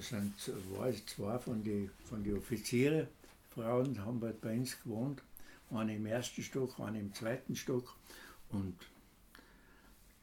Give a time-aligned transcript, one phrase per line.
[0.00, 3.08] das sind zwei von den von die Offiziere,
[3.50, 5.22] Frauen, haben halt bei uns gewohnt.
[5.70, 7.94] Eine im ersten Stock, eine im zweiten Stock.
[8.48, 8.78] Und,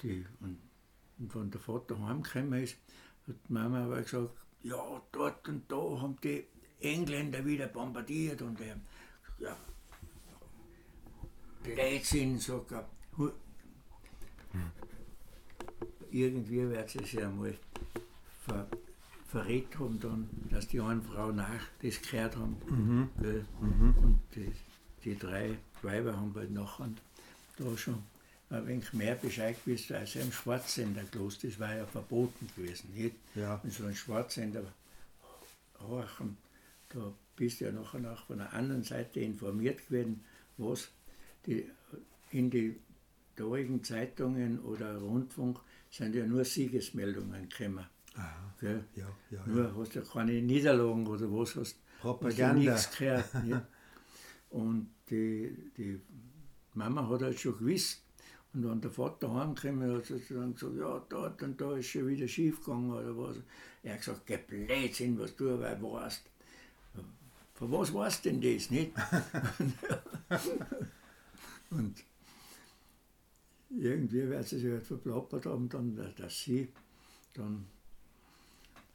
[0.01, 0.57] die, und,
[1.19, 2.75] und wenn der Vater heimgekommen ist,
[3.27, 4.31] hat die Mama aber gesagt,
[4.63, 6.47] ja, dort und da haben die
[6.79, 8.79] Engländer wieder bombardiert und er,
[9.37, 9.55] ja,
[11.61, 12.89] Blödsinn, sagt er.
[16.09, 17.55] Irgendwie wird es ja mal
[18.45, 18.67] ver,
[19.27, 22.57] verrät haben, dann, dass die einen Frau nach das gehört haben.
[22.69, 23.09] Mhm.
[23.59, 23.95] Mhm.
[23.97, 24.51] Und die,
[25.03, 26.89] die drei Weiber haben halt nachher
[27.57, 28.01] da schon
[28.49, 31.49] ein wenig mehr Bescheid gewusst als im Schwarzsänderkloster.
[31.49, 32.93] Das war ja verboten gewesen.
[32.93, 33.15] Nicht?
[33.35, 33.59] Ja.
[33.61, 34.63] Wenn so ein Schwarzsender
[35.79, 36.37] horchen,
[36.89, 40.23] da bist du ja nachher noch von der anderen Seite informiert gewesen,
[40.57, 40.87] was
[41.45, 41.69] die,
[42.31, 42.75] in die
[43.39, 45.59] heutigen Zeitungen oder Rundfunk
[45.91, 47.85] sind ja nur Siegesmeldungen gekommen.
[48.17, 48.47] Aha.
[48.61, 49.75] Ja, ja, nur ja.
[49.77, 52.53] hast du ja keine Niederlagen oder was hast, Propaganda.
[52.53, 53.33] nichts gehört.
[53.43, 53.61] Nicht?
[54.49, 56.01] Und die, die
[56.73, 58.01] Mama hat halt schon gewusst,
[58.53, 61.87] und wenn der Vater heimgekommen hat, hat er dann gesagt, ja, dort und da ist
[61.87, 63.35] schon wieder schief gegangen oder was.
[63.83, 66.23] Er hat gesagt, geh Blödsinn, was du dabei warst.
[67.53, 68.91] Von was warst denn das, nicht?
[71.69, 72.03] und
[73.69, 76.69] irgendwie wird sie sich halt verplappert haben, dann, dass sie
[77.33, 77.65] dann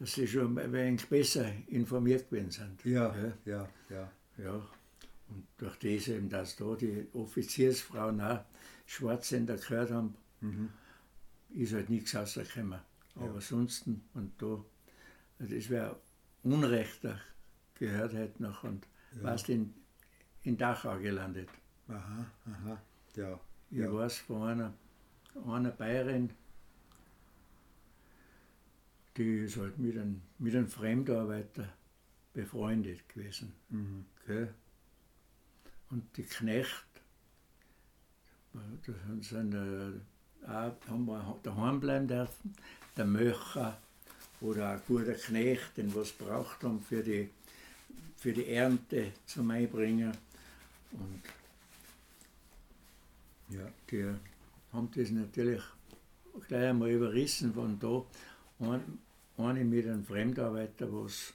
[0.03, 2.85] dass sie schon ein wenig besser informiert gewesen sind.
[2.85, 3.69] Ja, ja, ja.
[3.89, 4.55] Ja, ja.
[5.29, 8.41] Und durch das eben, dass da die Offiziersfrauen auch
[8.85, 10.71] Schwarzsender gehört haben, mhm.
[11.51, 12.81] ist halt nichts rausgekommen.
[13.15, 13.41] Aber ja.
[13.41, 14.65] sonst, und da,
[15.39, 15.97] das wäre
[16.43, 17.03] Unrecht
[17.79, 19.23] gehört halt noch und ja.
[19.23, 19.73] warst in,
[20.43, 21.49] in Dachau gelandet.
[21.87, 22.83] Aha, aha,
[23.15, 23.39] ja.
[23.71, 23.93] Ich ja.
[23.93, 24.75] weiß von einer,
[25.47, 26.31] einer Bayerin,
[29.17, 31.69] die ist halt mit einem, mit einem Fremdarbeiter
[32.33, 33.53] befreundet gewesen.
[33.69, 34.05] Mhm.
[35.91, 36.87] Und die Knecht,
[38.53, 42.55] das sind, äh, auch, haben wir daheim bleiben dürfen,
[42.97, 43.79] der Möcher
[44.41, 47.29] oder ein guter Knecht, den was braucht haben für die,
[48.17, 50.13] für die Ernte zum Einbringen.
[50.93, 51.23] Und
[53.51, 53.69] ja.
[53.91, 54.15] die
[54.73, 55.63] haben das natürlich
[56.49, 58.05] gleich einmal überrissen, von da
[58.63, 58.99] ein,
[59.37, 61.35] eine mit einem Fremdarbeiter was,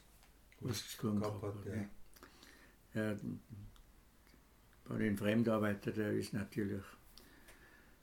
[0.61, 1.55] was zu tun gehabt hat.
[1.65, 1.85] Ja.
[2.93, 3.15] Ja,
[4.85, 6.83] bei den Fremdarbeitern, der ist natürlich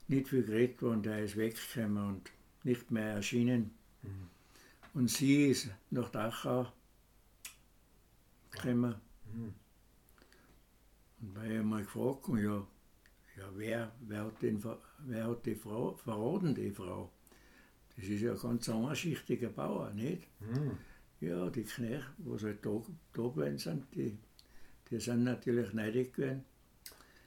[0.07, 2.31] nicht viel geredet worden, der ist weggekommen und
[2.63, 3.71] nicht mehr erschienen.
[4.03, 4.29] Mhm.
[4.93, 6.71] Und sie ist nach Dachau
[8.51, 8.95] gekommen.
[9.33, 9.53] Mhm.
[11.21, 12.67] Und weil ich mal gefragt ja,
[13.37, 14.63] ja wer, wer, hat den,
[14.99, 17.11] wer hat die Frau verraten, die Frau?
[17.95, 20.27] Das ist ja ein ganz einschichtiger Bauer, nicht?
[20.41, 20.77] Mhm.
[21.21, 22.81] Ja, die Knechte, die halt da,
[23.13, 24.17] da gewesen sind, die,
[24.89, 26.43] die sind natürlich neidig gewesen.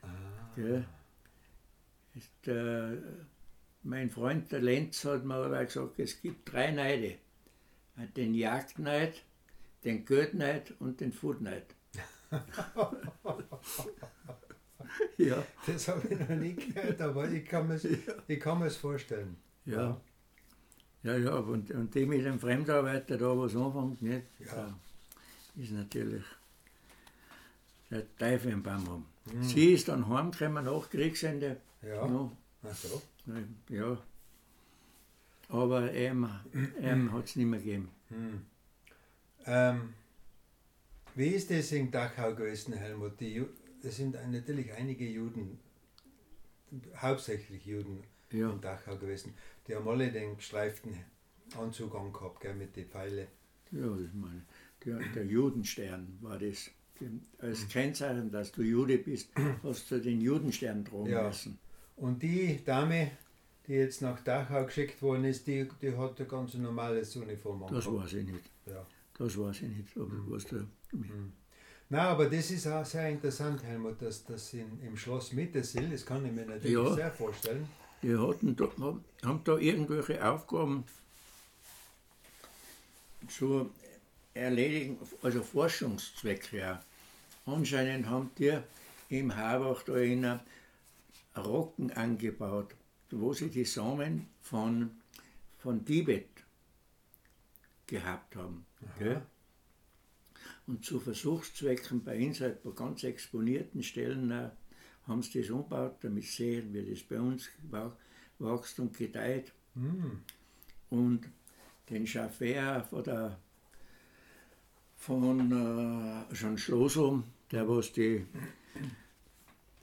[0.03, 0.83] Ah.
[2.45, 2.99] Der,
[3.83, 7.17] mein Freund, der Lenz, hat mir aber gesagt, es gibt drei Neide.
[8.17, 9.23] Den Jagdneid,
[9.85, 11.75] den Geldneid und den Foodneid.
[15.17, 15.45] ja.
[15.67, 19.37] Das habe ich noch nie gehört, aber ich kann mir es vorstellen.
[19.65, 20.01] Ja.
[21.09, 24.27] Ja, ja, und, und die mit dem Fremdarbeiter da was anfängt, nicht?
[24.41, 24.79] Ja.
[25.57, 26.25] ist natürlich
[27.91, 29.07] der Teufel im Baum.
[29.25, 29.43] Mhm.
[29.43, 31.57] Sie ist dann heimgekommen nach Kriegsende.
[31.81, 32.31] Ja.
[32.63, 33.01] Ach so.
[33.71, 33.99] Ja.
[35.49, 36.29] Aber ihm,
[36.79, 37.89] ihm hat es nicht mehr gegeben.
[38.11, 38.41] Mhm.
[39.47, 39.95] Ähm,
[41.15, 43.19] wie ist das in Dachau gewesen, Helmut?
[43.19, 43.47] Die,
[43.83, 45.59] es sind natürlich einige Juden,
[47.01, 48.51] hauptsächlich Juden ja.
[48.51, 49.35] in Dachau gewesen.
[49.67, 50.95] Die haben alle den gestreiften
[51.57, 53.27] Anzug angehabt, gell, mit den Pfeilen.
[53.71, 54.43] Ja, ich meine,
[54.85, 56.71] der, der Judenstern war das.
[57.39, 57.69] Als.
[57.69, 59.31] Kennzeichen, dass du Jude bist,
[59.63, 61.29] hast du den Judenstern tragen ja.
[61.29, 61.57] müssen.
[61.95, 63.13] Und die Dame,
[63.69, 67.87] die jetzt nach Dachau geschickt worden ist, die, die hat ein ganz normales Uniform angehabt.
[67.87, 68.51] Das weiß ich nicht.
[68.67, 68.85] Ja.
[69.17, 69.97] Das weiß ich nicht.
[69.97, 70.25] Aber mhm.
[70.27, 70.57] was da,
[70.93, 71.33] mhm.
[71.91, 76.05] Na, aber das ist auch sehr interessant, Helmut, dass das in, im Schloss Mittersill, das
[76.05, 76.95] kann ich mir natürlich ja.
[76.95, 77.67] sehr vorstellen,
[78.03, 78.69] die hatten da,
[79.25, 80.85] haben da irgendwelche Aufgaben
[83.29, 83.71] zu
[84.35, 86.83] erledigen, also Forschungszwecke ja.
[87.47, 88.59] Anscheinend haben die
[89.09, 90.39] im Habach da in
[91.37, 92.75] Rocken angebaut,
[93.11, 94.91] wo sie die Samen von,
[95.59, 96.29] von Tibet
[97.87, 98.67] gehabt haben.
[100.67, 104.51] Und zu Versuchszwecken bei uns halt bei ganz exponierten Stellen
[105.09, 107.49] haben sie das umgebaut, damit sie sehen, wie das bei uns
[108.39, 109.53] wächst und gedeiht.
[109.75, 110.19] Mm.
[110.91, 111.29] Und
[111.91, 113.39] den Chauffeur von der,
[114.97, 115.53] von
[116.31, 118.27] äh, Jean Schlosum, der was die,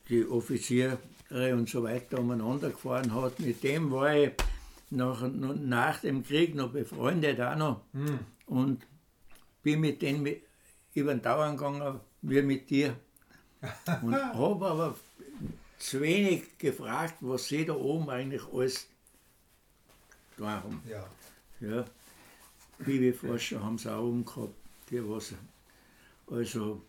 [0.10, 1.00] die Offiziere
[1.30, 3.40] und so weiter umeinander gefahren hat.
[3.40, 4.32] Mit dem war ich
[4.92, 8.20] nach, nach dem Krieg noch befreundet auch noch mhm.
[8.46, 8.86] und
[9.64, 10.28] bin mit denen
[10.94, 12.96] über den Dauern gegangen, wie mit dir.
[14.04, 14.96] Und habe aber
[15.78, 18.88] zu wenig gefragt, was sie da oben eigentlich alles
[20.40, 20.82] haben.
[20.90, 21.08] Ja.
[21.62, 21.86] ja.
[22.80, 24.56] Bibi-Forscher haben sie auch oben gehabt,
[24.90, 25.34] die was
[26.28, 26.82] also,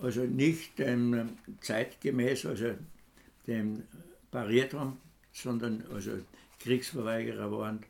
[0.00, 2.74] also nicht dem zeitgemäß, also
[3.46, 3.82] dem
[4.30, 5.00] pariert haben,
[5.32, 6.12] sondern also
[6.60, 7.84] Kriegsverweigerer waren,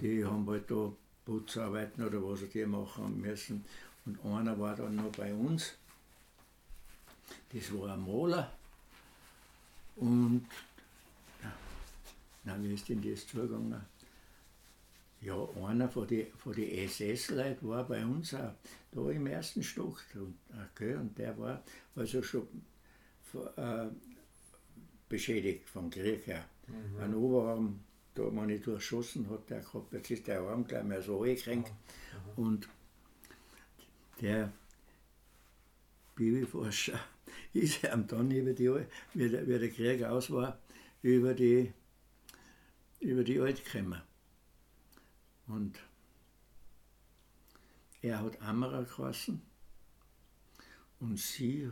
[0.00, 0.92] die haben halt da
[1.24, 3.64] Putzarbeiten oder was die machen müssen.
[4.06, 5.74] Und einer war dann noch bei uns,
[7.52, 8.52] das war ein Maler.
[9.96, 10.46] Und,
[12.44, 13.80] na, wie ist denn das zugegangen?
[15.20, 18.54] Ja, einer von den von die SS-Leuten war bei uns auch
[18.92, 20.02] da im ersten Stock.
[20.14, 20.34] Und,
[20.72, 21.62] okay, und der war
[21.94, 22.48] also schon
[23.56, 23.88] äh,
[25.08, 26.44] beschädigt vom Krieg her.
[26.66, 27.00] Mhm.
[27.00, 27.80] Ein Oberarm,
[28.14, 31.70] da man nicht durchschossen hat, der gehabt, jetzt ist der Arm gleich mal so eingekränkt.
[32.36, 32.42] Mhm.
[32.42, 32.68] Und
[34.22, 34.50] der
[36.14, 37.00] Bibelforscher
[37.52, 38.70] ist ihm dann über die,
[39.14, 40.58] wie der, wie der Krieg aus war,
[41.02, 41.72] über die,
[43.00, 44.00] über die Alt gekommen.
[45.46, 45.78] Und
[48.02, 49.40] er hat Amara geheißen
[51.00, 51.70] und sie,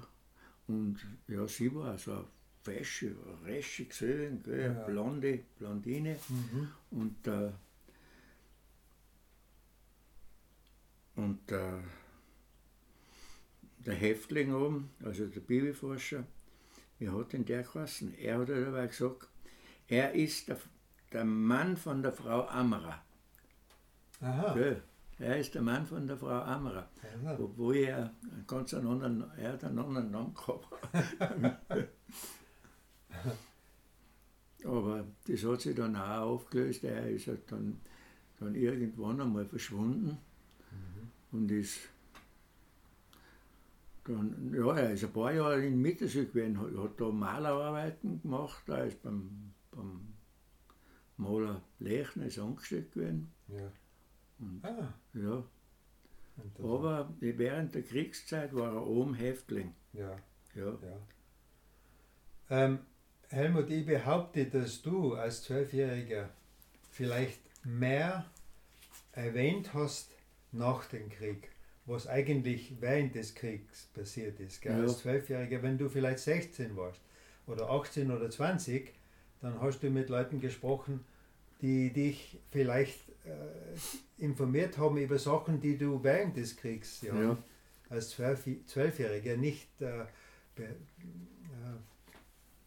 [0.66, 0.98] und
[1.28, 2.24] ja, sie war so eine
[2.62, 3.14] fesche,
[3.44, 4.72] resche gesehen, ja.
[4.84, 6.68] blonde Blondine mhm.
[6.90, 7.52] und äh,
[11.14, 11.78] und äh,
[13.88, 16.24] der Häftling oben, also der Bibelforscher,
[16.98, 18.14] wie hat denn der geheißen?
[18.18, 19.28] Er hat dabei gesagt,
[19.88, 20.58] er ist der,
[21.10, 23.02] der Mann von der Frau Amara.
[24.20, 24.50] Aha.
[24.52, 24.76] Okay.
[25.18, 26.90] Er ist der Mann von der Frau Amara.
[27.22, 27.38] Aha.
[27.40, 30.68] Obwohl er einen ganz anderen, er hat einen anderen Namen gehabt.
[34.64, 36.84] Aber das hat sich dann auch aufgelöst.
[36.84, 37.80] Er ist halt dann,
[38.38, 40.18] dann irgendwann einmal verschwunden
[40.70, 41.10] mhm.
[41.32, 41.78] und ist
[44.08, 48.68] dann, ja, er ist ein paar Jahre in Mittersee gewesen, hat, hat da Malerarbeiten gemacht,
[48.68, 50.14] er ist beim, beim
[51.16, 53.30] Maler Lechner ist angestellt gewesen.
[53.48, 53.70] Ja.
[54.38, 54.94] Und, ah.
[55.14, 55.44] ja.
[56.62, 59.74] Aber während der Kriegszeit war er oben Häftling.
[59.92, 60.16] Ja.
[60.54, 60.78] ja.
[60.82, 60.98] ja.
[62.50, 62.78] Ähm,
[63.28, 66.30] Helmut, ich behaupte, dass du als Zwölfjähriger
[66.90, 68.24] vielleicht mehr
[69.12, 70.12] erwähnt hast
[70.52, 71.50] nach dem Krieg
[71.88, 74.60] was eigentlich während des Kriegs passiert ist.
[74.60, 74.72] Gell?
[74.72, 74.82] Ja.
[74.82, 77.00] Als Zwölfjähriger, wenn du vielleicht 16 warst
[77.46, 78.92] oder 18 oder 20,
[79.40, 81.04] dann hast du mit Leuten gesprochen,
[81.62, 87.38] die dich vielleicht äh, informiert haben über Sachen, die du während des Kriegs ja, ja.
[87.88, 90.04] als Zwölfjähriger nicht, äh,
[90.54, 90.68] be, äh,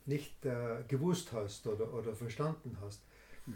[0.06, 3.02] nicht äh, gewusst hast oder, oder verstanden hast.
[3.46, 3.54] Ja.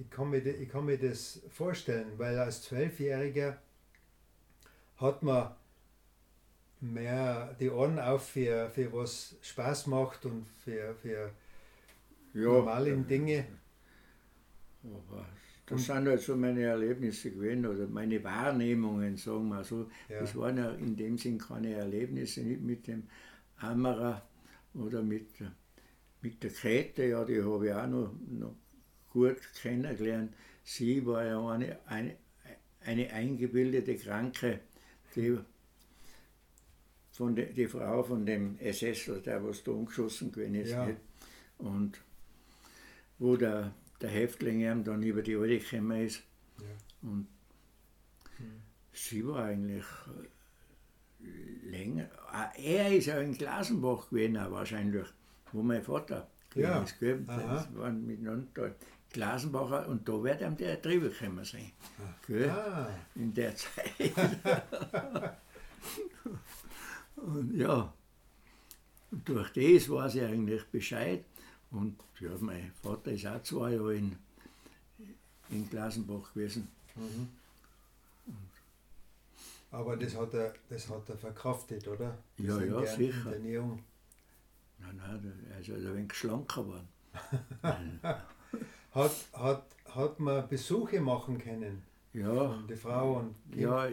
[0.00, 3.58] Ich, kann mir, ich kann mir das vorstellen, weil als Zwölfjähriger
[5.02, 5.50] hat man
[6.80, 11.30] mehr die Ohren auf für, für was Spaß macht und für, für
[12.34, 13.44] ja, normale Dinge.
[14.84, 15.26] Aber
[15.66, 19.88] das und, sind halt so meine Erlebnisse gewesen oder meine Wahrnehmungen, sagen wir so.
[20.08, 20.20] Ja.
[20.20, 23.04] Das waren ja in dem Sinn keine Erlebnisse, nicht mit dem
[23.58, 24.22] Amara
[24.74, 25.28] oder mit,
[26.20, 28.56] mit der Käthe, ja, die habe ich auch noch, noch
[29.10, 30.32] gut kennengelernt.
[30.64, 32.16] Sie war ja eine, eine,
[32.84, 34.60] eine eingebildete Kranke
[35.14, 35.38] die,
[37.12, 40.70] von de, die Frau von dem SS, der was da umgeschossen gewesen ist.
[40.70, 40.88] Ja.
[41.58, 42.00] Und
[43.18, 46.22] wo der, der Häftling ihm dann über die Alte gekommen ist.
[46.58, 46.66] Ja.
[47.02, 47.28] Und
[48.36, 48.62] hm.
[48.92, 49.84] sie war eigentlich
[51.20, 52.10] äh, länger.
[52.30, 55.06] Ah, er ist ja in Glasenbach gewesen, wahrscheinlich,
[55.52, 56.82] wo mein Vater ja.
[56.82, 56.98] ist.
[56.98, 57.22] Gell?
[57.26, 58.74] Das waren miteinander
[59.12, 61.72] Glasenbacher und da wird ihm der Triebe gekommen sein.
[62.48, 62.88] Ah.
[63.14, 63.94] In der Zeit.
[67.16, 67.92] und ja,
[69.10, 71.24] und durch das weiß ich eigentlich Bescheid.
[71.70, 74.16] Und ja, mein Vater ist auch zwei Jahre in,
[75.50, 76.68] in Glasenbach gewesen.
[76.96, 77.28] Mhm.
[79.70, 82.18] Aber das hat, er, das hat er verkraftet, oder?
[82.36, 83.30] Das ja, ja, sicher.
[83.30, 83.84] Nein,
[84.96, 86.88] nein, er also ein wenig schlanker geworden.
[88.92, 91.82] Hat, hat, hat man Besuche machen können?
[92.12, 92.62] Ja.
[92.68, 93.62] Die Frau und kind?
[93.62, 93.88] Ja,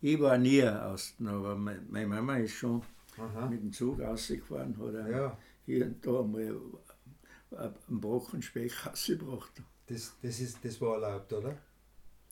[0.00, 2.82] ich war nie außen, aber meine Mama ist schon
[3.18, 3.46] Aha.
[3.48, 5.36] mit dem Zug rausgefahren, hat ja.
[5.66, 6.58] hier und da mal
[7.56, 9.62] einen Brocken Speck rausgebracht.
[9.86, 11.58] Das, das, ist, das war erlaubt, oder?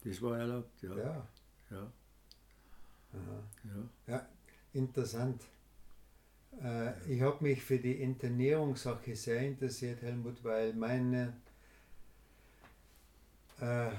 [0.05, 0.97] Das war erlaubt, ja.
[0.97, 1.29] Ja.
[1.71, 1.93] ja.
[3.13, 4.27] Aha.
[4.73, 5.43] interessant.
[6.63, 11.35] Äh, ich habe mich für die Internierungssache sehr interessiert, Helmut, weil meine,
[13.61, 13.91] äh,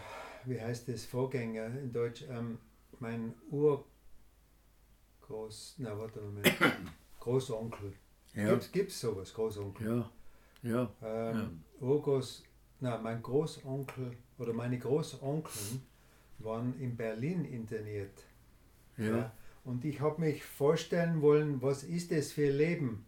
[0.46, 2.58] wie heißt das, Vorgänger in Deutsch, ähm,
[3.00, 3.86] mein Urgroß,
[5.78, 6.44] na warte mal,
[7.20, 7.94] Großonkel.
[8.34, 8.56] Ja.
[8.72, 9.88] Gibt es sowas, Großonkel?
[9.88, 10.10] Ja.
[10.62, 10.92] Ja.
[11.02, 11.36] Ähm,
[11.80, 11.88] ja.
[11.88, 12.44] Urgroß,
[12.82, 15.82] na, mein Großonkel oder meine Großonkeln
[16.40, 18.24] waren in Berlin interniert.
[18.98, 19.18] Ja.
[19.18, 19.32] ja.
[19.64, 23.06] Und ich habe mich vorstellen wollen, was ist das für ein Leben?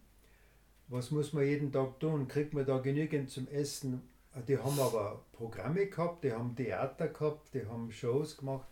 [0.87, 2.27] Was muss man jeden Tag tun?
[2.27, 4.01] Kriegt man da genügend zum Essen?
[4.47, 8.67] Die haben aber Programme gehabt, die haben Theater gehabt, die haben Shows gemacht.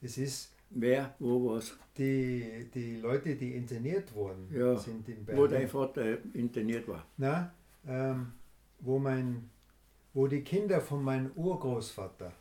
[0.00, 0.54] Es ist.
[0.70, 1.14] Wer?
[1.18, 1.76] Wo was?
[1.96, 4.76] Die, die Leute, die interniert wurden, ja.
[4.76, 5.42] sind in Berlin.
[5.42, 7.06] Wo dein Vater interniert war.
[7.16, 7.52] Na,
[7.86, 8.32] ähm,
[8.80, 9.50] wo, mein,
[10.14, 12.32] wo die Kinder von meinem Urgroßvater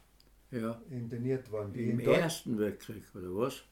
[0.51, 0.81] ja.
[0.89, 1.73] interniert waren.
[1.73, 3.63] Im Ersten Weltkrieg, oder was?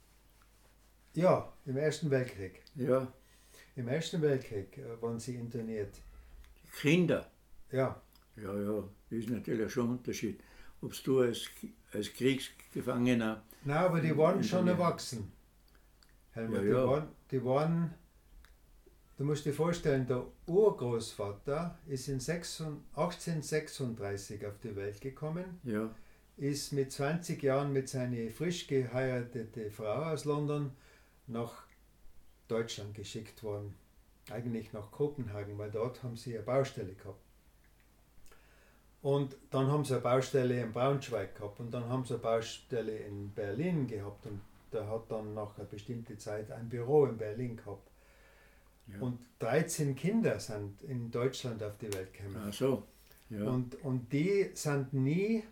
[1.13, 2.61] Ja, im Ersten Weltkrieg.
[2.75, 3.11] Ja.
[3.75, 5.95] Im Ersten Weltkrieg äh, waren sie interniert.
[6.63, 7.29] Die Kinder?
[7.71, 8.01] Ja.
[8.37, 10.41] Ja, ja, das ist natürlich schon ein Unterschied.
[10.81, 11.49] Ob du als,
[11.93, 13.43] als Kriegsgefangener.
[13.63, 15.31] Nein, aber die waren schon erwachsen.
[16.31, 16.69] Helmut, ja, ja.
[16.69, 17.93] Die, waren, die waren,
[19.17, 25.61] du musst dir vorstellen, der Urgroßvater ist in 1836 auf die Welt gekommen.
[25.63, 25.89] Ja.
[26.37, 30.71] Ist mit 20 Jahren mit seiner frisch geheirateten Frau aus London
[31.27, 31.63] nach
[32.49, 33.73] Deutschland geschickt worden.
[34.29, 37.21] Eigentlich nach Kopenhagen, weil dort haben sie eine Baustelle gehabt.
[39.05, 42.91] Und dann haben sie eine Baustelle in Braunschweig gehabt und dann haben sie eine Baustelle
[42.91, 44.41] in Berlin gehabt und
[44.73, 47.87] der hat dann nach einer bestimmten Zeit ein Büro in Berlin gehabt.
[48.87, 48.99] Ja.
[49.01, 52.47] Und 13 Kinder sind in Deutschland auf die Welt gekommen.
[52.49, 52.81] Ach so.
[53.29, 53.43] Ja.
[53.43, 55.43] Und, und die sind nie,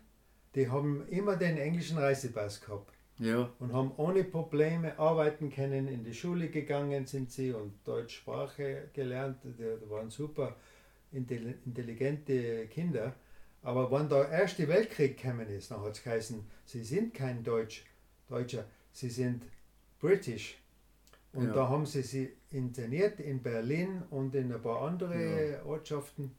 [0.56, 3.48] die haben immer den englischen Reisepass gehabt ja.
[3.60, 5.86] und haben ohne Probleme arbeiten können.
[5.86, 9.36] In die Schule gegangen sind sie und Deutschsprache gelernt.
[9.44, 10.56] Die waren super
[11.12, 13.14] intelligente Kinder.
[13.64, 17.84] Aber wenn der Erste Weltkrieg gekommen ist, dann hat es geheißen, sie sind kein Deutsch,
[18.28, 19.42] Deutscher, sie sind
[20.00, 20.58] British.
[21.32, 21.54] Und ja.
[21.54, 25.64] da haben sie sie interniert in Berlin und in ein paar andere ja.
[25.64, 26.30] Ortschaften.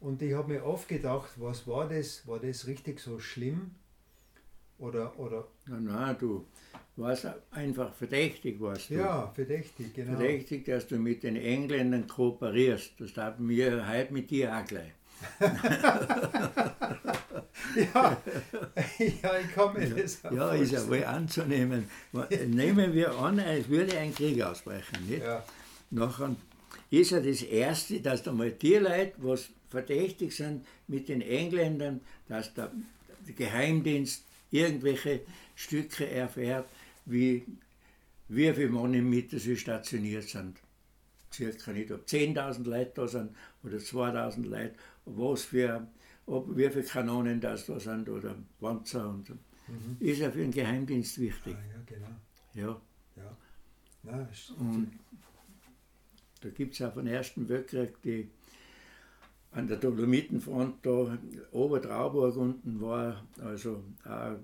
[0.00, 2.26] Und ich habe mir oft gedacht, was war das?
[2.26, 3.72] War das richtig so schlimm?
[4.78, 6.46] Oder, oder nein, nein, du
[6.96, 8.94] warst einfach verdächtig, warst du.
[8.94, 10.16] Ja, verdächtig, genau.
[10.16, 12.98] Verdächtig, dass du mit den Engländern kooperierst.
[12.98, 14.92] Das haben wir heute mit dir auch gleich.
[17.76, 18.16] Ja,
[18.98, 21.88] ja, ich kann mir das auch Ja, ist ja wohl anzunehmen.
[22.46, 25.06] Nehmen wir an, es würde ein Krieg ausbrechen.
[25.08, 25.22] Nicht?
[25.22, 25.44] Ja.
[25.90, 26.34] Nachher
[26.90, 32.00] ist ja das Erste, dass da mal die Leute, was verdächtig sind mit den Engländern,
[32.28, 32.70] dass der
[33.36, 35.20] Geheimdienst irgendwelche
[35.54, 36.66] Stücke erfährt,
[37.06, 37.44] wie,
[38.28, 40.56] wie viele Mann im Mitte sie stationiert sind.
[41.32, 43.30] Circa nicht, ob 10.000 Leute da sind
[43.62, 44.74] oder 2.000 Leute,
[45.16, 45.86] was für,
[46.26, 49.34] ob, wie viele Kanonen das da sind oder Panzer und so.
[49.34, 49.96] Mhm.
[50.00, 51.54] Ist ja für den Geheimdienst wichtig.
[51.56, 52.08] Ah, ja, genau.
[52.54, 52.80] Ja.
[53.16, 53.36] ja.
[54.02, 54.92] Na, und
[56.40, 58.30] da gibt es auch vom Ersten Weltkrieg die
[59.52, 61.18] an der Dolomitenfront da,
[61.52, 64.36] Obertrauburg unten war, also äh,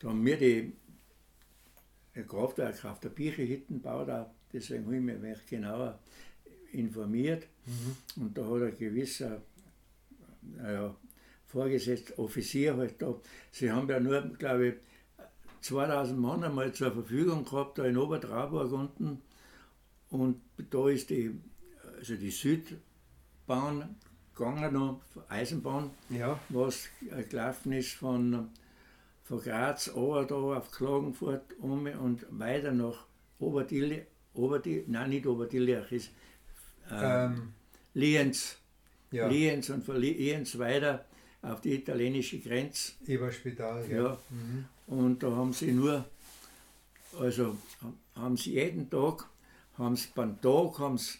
[0.00, 0.72] da haben wir die
[2.26, 5.98] Kraftwerk auf der Birche Hitten gebaut, auch, deswegen habe ich mich genauer
[6.72, 7.46] informiert.
[7.66, 8.22] Mhm.
[8.22, 9.40] Und da hat ein gewisser
[10.42, 10.94] naja,
[11.46, 13.14] vorgesetzter Offizier halt da,
[13.50, 14.74] sie haben ja nur, glaube ich,
[15.62, 19.20] 2000 Mann einmal zur Verfügung gehabt, da in Obertrauburg unten.
[20.08, 21.38] Und da ist die,
[21.98, 22.78] also die Süd,
[23.46, 23.96] Bahn
[24.34, 26.38] gegangen, noch Eisenbahn, ja.
[26.48, 26.88] was
[27.28, 28.48] gelaufen ist von,
[29.24, 33.06] von Graz da auf Klagenfurt um und weiter nach
[33.38, 36.10] Oberdille, Oberdille nein nicht Oberdillach, ist
[36.92, 37.52] ähm,
[37.94, 38.56] Lienz.
[39.10, 39.26] Ja.
[39.26, 41.04] Lienz und von Lienz weiter
[41.42, 42.92] auf die italienische Grenze.
[43.06, 44.02] Eberspital, ja.
[44.02, 44.18] ja.
[44.30, 44.64] Mhm.
[44.86, 46.04] Und da haben sie nur,
[47.18, 47.56] also
[48.14, 49.26] haben sie jeden Tag,
[49.78, 51.18] haben sie beim Tag, haben sie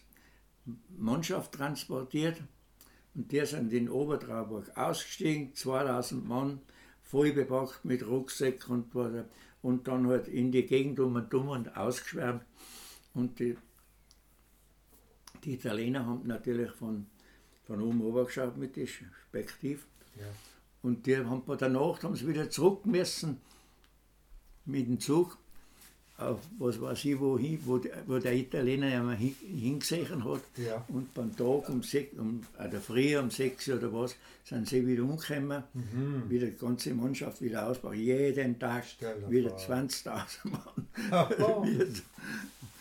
[0.97, 2.37] Mannschaft transportiert
[3.15, 6.61] und die sind in Obertrauburg ausgestiegen, 2000 Mann,
[7.03, 8.95] voll bepackt mit Rucksack und,
[9.63, 12.45] und dann halt in die Gegend um und um und ausgeschwärmt.
[13.15, 13.57] Und die,
[15.45, 17.07] die Italiener haben natürlich von,
[17.67, 19.87] von oben oben geschaut mit dem Spektiv.
[20.17, 20.27] Ja.
[20.83, 23.39] Und die haben bei der Nacht haben sie wieder zurück müssen
[24.65, 25.39] mit dem Zug
[26.21, 30.43] auf was weiß ich, wo, hin, wo, wo der Italiener einmal hin, hingesehen hat.
[30.57, 30.85] Ja.
[30.89, 35.03] Und beim Tag um sechs, um, oder früh um sechs oder was, sind sie wieder
[35.03, 35.63] umgekommen.
[35.73, 36.25] Mhm.
[36.29, 37.95] Wieder die ganze Mannschaft wieder ausgebaut.
[37.95, 38.85] Jeden Tag
[39.29, 39.77] wieder vor.
[39.77, 40.61] 20.000 Mann.
[41.39, 41.65] Oh.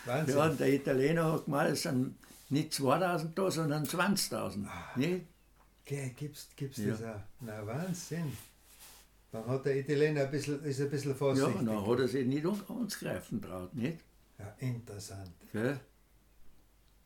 [0.06, 0.38] Wahnsinn.
[0.38, 2.16] ja, und der Italiener hat gemeint, es sind
[2.50, 4.66] nicht 2.000 da, sondern 20.000.
[4.96, 5.26] Nicht?
[5.86, 6.92] Okay, gibt's, gibt's Ja.
[6.92, 7.20] das auch?
[7.42, 8.36] Na, Wahnsinn.
[9.32, 11.56] Dann hat der Italiener ein bisschen, ist ein bisschen Ja, vorsichtig.
[11.56, 14.00] und dann hat er sich nicht an- anzugreifen traut, nicht?
[14.40, 15.32] Ja, interessant.
[15.54, 15.80] Gell?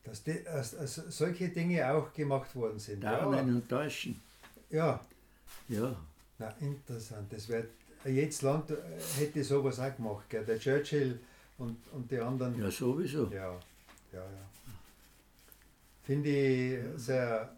[0.04, 3.04] Dass, die, dass, dass solche Dinge auch gemacht worden sind.
[3.04, 4.22] Dauern Ja, und täuschen.
[4.70, 5.00] ja.
[5.70, 5.96] Ja,
[6.40, 7.32] Na, interessant.
[7.32, 7.70] Das wird,
[8.06, 8.76] jedes Land äh,
[9.18, 10.30] hätte sowas auch gemacht.
[10.30, 10.44] Gell?
[10.46, 11.20] Der Churchill
[11.58, 12.60] und, und die anderen.
[12.60, 13.26] ja sowieso.
[13.32, 13.52] Ja,
[14.12, 14.26] ja, ja.
[16.04, 17.56] Finde ich sehr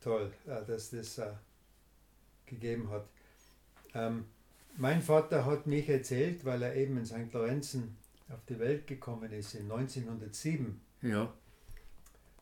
[0.00, 1.32] toll, äh, dass das äh,
[2.46, 3.06] gegeben hat.
[3.94, 4.24] Ähm,
[4.76, 7.32] mein Vater hat mich erzählt, weil er eben in St.
[7.32, 7.96] Lorenzen
[8.28, 10.80] auf die Welt gekommen ist, in 1907.
[11.02, 11.32] Ja,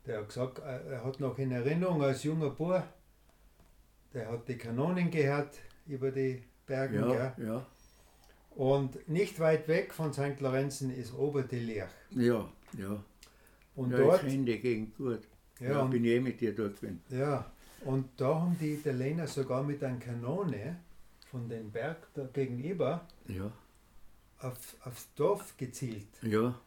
[0.06, 2.82] Der hat gesagt, äh, er hat noch in Erinnerung als junger Bub,
[4.12, 6.98] der hat die Kanonen gehört über die Berge.
[6.98, 7.66] ja, ja,
[8.54, 10.40] Und nicht weit weg von St.
[10.40, 11.88] Lorenzen ist Oberdelirch.
[12.10, 13.02] ja, ja.
[13.74, 15.27] Und ja dort, ich kenne die Gegend gut.
[15.60, 17.00] Ja, ja, und bin ich eh mit dir dort gewesen.
[17.10, 17.50] Ja,
[17.84, 20.76] und da haben die Italiener sogar mit einer Kanone
[21.30, 23.50] von dem Berg da gegenüber Ja,
[24.40, 26.08] auf, aufs Dorf gezielt.
[26.22, 26.58] ja,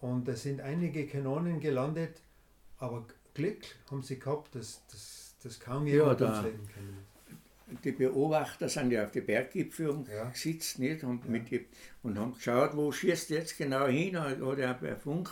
[0.00, 2.20] Und da sind einige Kanonen gelandet,
[2.78, 3.04] aber
[3.34, 7.84] Glück haben sie gehabt, dass, dass, dass kaum Ja, jemand ums Leben ist.
[7.84, 10.28] die Beobachter sind ja auf die Berggipfel Ja.
[10.30, 11.02] gesetzt nicht?
[11.04, 11.38] Und, Ja.
[11.38, 11.66] die,
[12.02, 14.18] und haben geschaut, wo schießt jetzt genau hin.
[14.20, 15.30] Hat er per Funk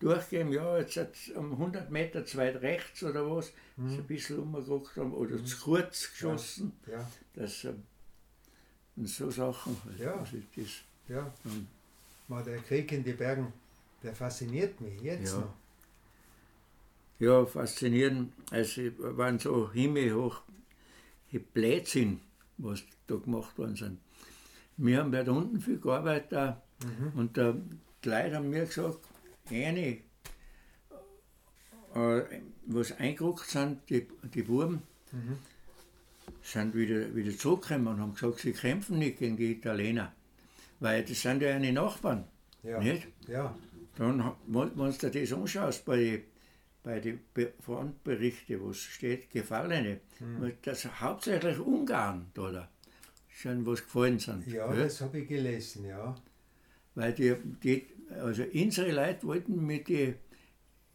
[0.00, 3.88] durchgegeben, ja, jetzt hat's um 100 Meter zu weit rechts oder was, Mhm.
[3.88, 6.72] ist ein bisschen umgeguckt haben oder zu kurz geschossen.
[6.86, 7.82] Ja, Das, ähm,
[8.96, 9.76] und so Sachen.
[9.84, 9.98] halt.
[9.98, 10.22] Ja.
[10.22, 10.66] Ist das.
[11.08, 11.32] ja.
[11.46, 11.66] Ähm,
[12.28, 13.52] Mal der Krieg in die Bergen,
[14.02, 15.40] der fasziniert mich jetzt Ja.
[15.40, 15.54] noch.
[17.18, 18.32] Ja, faszinierend.
[18.50, 20.42] Also waren so himmelhoch
[21.32, 22.20] die Blödsinn,
[22.58, 23.98] was da gemacht worden sind.
[24.76, 27.18] Wir haben bei da unten viel gearbeitet Mhm.
[27.18, 27.54] und äh,
[28.04, 28.98] die Leute haben mir gesagt,
[29.50, 29.98] eine,
[31.94, 32.22] äh,
[32.66, 35.38] was eingerückt sind, die, die Buben, Mhm.
[36.42, 40.12] sind wieder, wieder zurückgekommen und haben gesagt, sie kämpfen nicht gegen die Italiener.
[40.80, 42.24] Weil das sind ja eine Nachbarn,
[42.62, 42.80] Ja.
[42.80, 43.06] nicht?
[43.28, 43.54] Ja,
[43.96, 46.22] Dann, wenn wenn du dir das anschaust, bei
[46.84, 50.52] den bei Frontberichten, wo es steht, Gefallene, Mhm.
[50.62, 52.68] das hauptsächlich Ungarn da, da
[53.28, 54.46] schon was gefallen sind.
[54.48, 54.82] ja gell?
[54.84, 56.14] das habe ich gelesen, ja.
[56.94, 57.86] Weil die, die,
[58.20, 60.14] also unsere Leute wollten mit den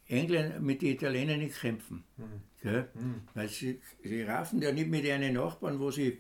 [0.08, 2.04] Engländern, mit den Italienern nicht kämpfen.
[2.18, 2.26] Mhm.
[2.64, 3.16] Mhm.
[3.34, 6.18] Weil sie, sie raffen ja nicht mit ihren Nachbarn, wo sie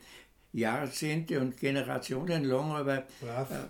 [0.53, 3.05] Jahrzehnte und Generationen lang aber äh,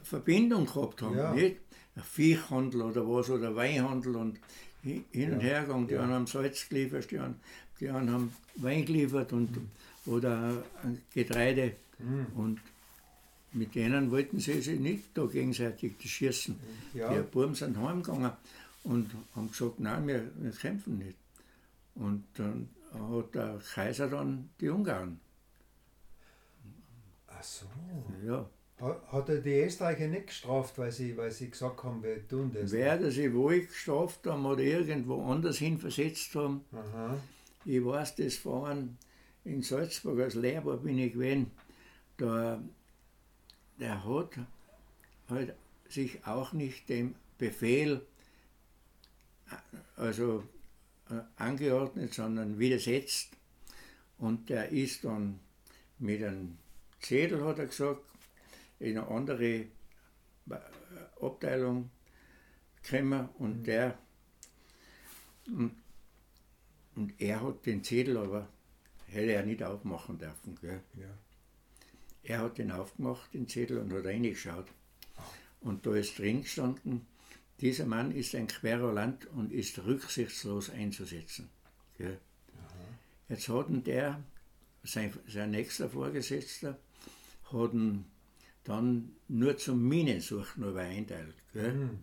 [0.03, 1.17] Verbindung gehabt haben.
[1.17, 1.33] Ja.
[1.33, 1.57] Nicht?
[1.95, 4.39] Ein Viehhandel oder was, oder Weinhandel und
[4.83, 5.47] hi- hin und Ja.
[5.47, 5.87] her gegangen.
[5.87, 6.03] Die Ja.
[6.03, 7.39] einen haben Salz geliefert, die anderen,
[7.79, 9.49] die anderen haben Wein geliefert und,
[10.05, 11.73] oder äh, Getreide.
[11.97, 12.27] Mhm.
[12.35, 12.59] Und
[13.53, 16.55] mit denen wollten sie sich nicht da gegenseitig schießen.
[16.93, 17.13] Ja.
[17.13, 18.31] Die Buben sind heimgegangen
[18.83, 21.17] und haben gesagt, nein, wir, wir kämpfen nicht.
[21.95, 25.19] Und dann hat der Kaiser dann die Ungarn.
[27.27, 27.65] Ach so.
[28.25, 28.49] Ja.
[28.81, 32.51] Ha- Hat er die Österreicher nicht gestraft, weil sie, weil sie gesagt haben, wir tun
[32.53, 32.71] das?
[32.71, 37.17] Wer sie wohl gestraft haben oder irgendwo anders hin versetzt haben, Aha.
[37.65, 38.97] ich weiß das vorhin
[39.43, 41.51] in Salzburg als Lehrer bin ich gewesen,
[42.17, 42.61] da,
[43.79, 44.39] der hat
[45.29, 45.55] halt
[45.87, 48.05] sich auch nicht dem Befehl
[49.49, 50.43] äh, also
[51.09, 53.29] äh, angeordnet, sondern widersetzt.
[54.17, 55.39] Und der ist dann
[55.97, 56.57] mit einem
[56.99, 58.01] Zettel, hat er gesagt,
[58.79, 59.65] in eine andere äh,
[61.21, 61.89] Abteilung
[62.81, 63.97] gekommen und der
[65.47, 65.75] und,
[66.95, 68.47] und er hat den Zettel aber
[69.07, 70.55] hätte er nicht aufmachen dürfen.
[70.61, 70.81] Gell?
[70.95, 71.07] Ja.
[72.23, 74.67] Er hat den aufgemacht, den Zettel, und hat reingeschaut.
[75.61, 77.05] Und da ist drin gestanden,
[77.59, 81.49] dieser Mann ist ein Querulant und ist rücksichtslos einzusetzen.
[81.97, 82.19] Gell?
[83.27, 84.23] Jetzt hat ihn der,
[84.83, 86.79] sein, sein nächster Vorgesetzter,
[87.51, 88.05] hat ihn
[88.63, 91.35] dann nur zum Minensuchen aber einteilt.
[91.53, 91.99] Hm.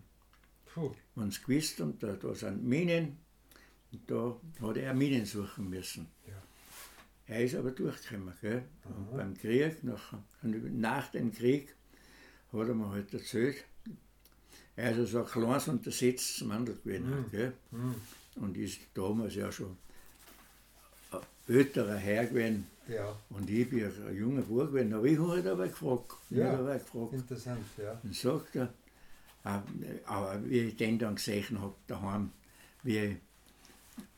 [0.65, 0.93] Puh.
[1.15, 3.17] Wenn sie gewusst haben, da, da sind Minen,
[3.91, 6.07] und da hat er Minen suchen müssen.
[6.27, 6.41] Ja.
[7.27, 8.33] Er ist aber durchgekommen.
[8.41, 8.63] Gell?
[8.85, 11.75] Und beim Krieg, nach, nach dem Krieg,
[12.53, 13.65] hat er mir halt erzählt,
[14.75, 17.25] er ist also ein kleines untersetztes Mandel gewesen.
[17.31, 17.53] Gell?
[17.71, 17.95] Hm.
[18.35, 19.75] Und ist damals ja schon
[21.11, 22.67] ein älterer Herr gewesen.
[22.87, 24.93] Ja, Und ich bin ein junger Bub gewesen.
[24.93, 26.13] Aber ich habe halt aber gefragt.
[26.29, 26.53] Ja.
[26.53, 27.13] aber gefragt.
[27.13, 27.99] interessant, ja.
[28.01, 28.73] Dann sagt er,
[29.43, 32.31] aber wie ich den dann gesehen habe, daheim,
[32.83, 33.17] wie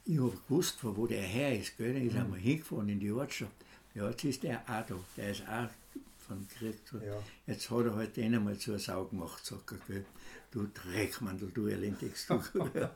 [0.10, 1.78] ich habe gewusst, von wo der her ist.
[1.78, 1.93] Gell?
[1.93, 2.22] Dann ist mhm.
[2.22, 3.54] einmal hingefahren in die Ortschaft.
[3.93, 5.00] Ja, jetzt ist der auch da.
[5.17, 5.69] Der ist auch
[6.17, 6.78] von Krieg.
[6.93, 7.22] Ja.
[7.45, 9.78] Jetzt hat er halt den einmal zur Sau gemacht, sagt er.
[9.88, 10.06] Gell?
[10.52, 12.41] Du Dreckmandel, du elendigst du.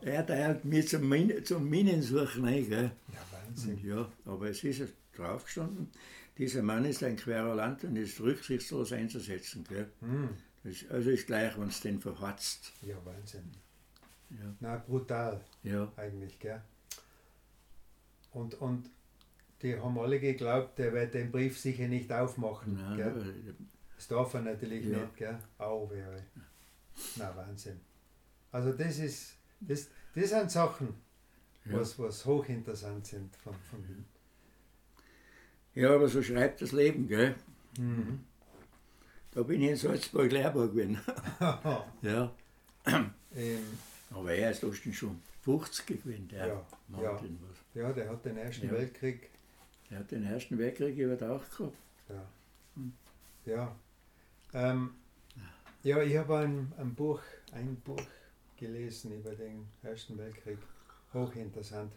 [0.00, 2.66] er hat halt mich zum, Min zum Minensuchen rein.
[2.66, 2.90] Gell?
[3.12, 3.74] Ja, Wahnsinn.
[3.74, 5.90] Und ja, aber es ist draufgestanden,
[6.38, 9.64] dieser Mann ist ein Querulant und ist rücksichtslos einzusetzen.
[9.68, 9.90] Gell?
[10.00, 10.30] Mhm.
[10.64, 12.72] Das, also ist gleich, wenn es den verhatzt.
[12.80, 13.52] Ja, Wahnsinn.
[14.30, 14.54] Ja.
[14.60, 15.40] Na, brutal.
[15.62, 15.90] Ja.
[15.96, 16.60] Eigentlich, gell?
[18.32, 18.90] Und, und
[19.62, 22.74] die haben alle geglaubt, der wird den Brief sicher nicht aufmachen.
[22.74, 23.54] Nein, gell?
[23.94, 24.98] Das darf er natürlich ja.
[24.98, 25.38] nicht, gell?
[25.58, 26.22] Au wäre.
[27.16, 27.80] Na, Wahnsinn.
[28.52, 30.94] Also das ist, das, das sind Sachen,
[31.64, 31.78] ja.
[31.78, 34.04] was, was hochinteressant sind von, von
[35.74, 37.34] Ja, aber so schreibt das Leben, gell?
[37.78, 38.24] Mhm.
[39.32, 40.98] Da bin ich in Salzburg Lehrburg gewesen.
[42.02, 42.32] ja.
[42.86, 43.60] Ähm,
[44.10, 44.64] aber er ist
[44.94, 47.38] schon 50 gewesen, der ja, Martin.
[47.74, 47.82] Ja.
[47.82, 48.72] ja, der hat den Ersten ja.
[48.72, 49.30] Weltkrieg.
[49.90, 51.76] Er hat den Ersten Weltkrieg überdacht gehabt.
[52.08, 52.28] Ja.
[52.74, 52.92] Hm.
[53.44, 53.76] Ja.
[54.52, 54.94] Ähm,
[55.82, 57.20] ja, ich habe ein, ein Buch,
[57.52, 58.02] ein Buch
[58.56, 60.58] gelesen über den Ersten Weltkrieg.
[61.14, 61.92] Hochinteressant.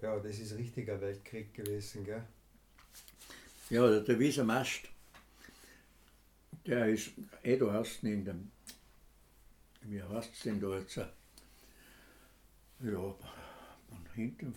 [0.00, 2.22] Ja, das ist richtiger Weltkrieg gewesen, gell?
[3.68, 4.88] Ja, der Wieser Mast,
[6.64, 7.10] der ist
[7.42, 8.50] eh da hast in dem
[9.90, 10.96] wie heißt es denn da jetzt?
[10.96, 11.10] Ja,
[12.98, 14.54] und hinten,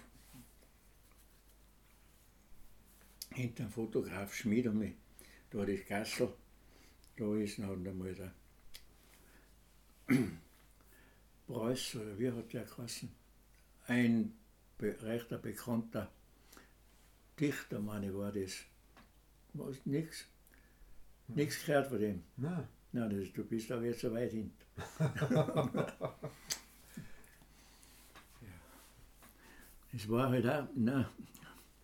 [3.34, 4.94] hinter dem Fotograf Schmied und mich,
[5.50, 6.34] da das Gassel,
[7.18, 8.34] da ist noch einmal der
[11.48, 13.10] Preuß, oder wie hat der geheißen?
[13.88, 14.34] Ein
[14.80, 16.12] rechter bekannter
[17.40, 18.66] Dichter, meine war das.
[19.54, 20.28] Was, nix?
[21.28, 22.24] Nichts gehört von dem.
[22.38, 22.68] Nein.
[22.94, 24.52] Nein, das, du bist aber jetzt so weit hin.
[29.94, 31.10] Es war halt auch, na.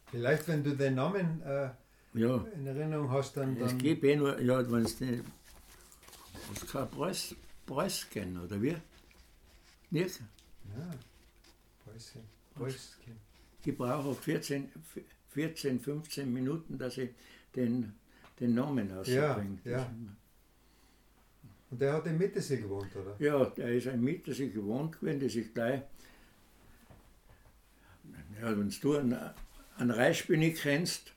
[0.10, 1.70] Vielleicht, wenn du den Namen äh,
[2.13, 2.38] ja.
[2.56, 3.58] in Erinnerung hast, dann.
[3.58, 5.24] Es gibt eh nur, ja, wenn es nicht.
[6.52, 8.78] Oskar Preuß, Preuß kennen, oder wie?
[9.91, 10.22] Nicht?
[10.78, 10.89] Ja,
[11.84, 12.22] Preußen.
[12.56, 12.96] Preußen.
[13.65, 14.72] Ich brauche 14,
[15.32, 17.10] 14, 15 Minuten, dass ich
[17.54, 17.93] den,
[18.39, 19.60] den Namen ausbringe.
[19.65, 19.91] Ja, ja.
[21.69, 23.15] Und der hat in Mittersee gewohnt, oder?
[23.19, 25.82] Ja, der ist in Mittersee gewohnt gewesen, das ist gleich.
[28.41, 29.19] Ja, wenn du einen,
[29.77, 31.13] einen Reichsby nicht kennst,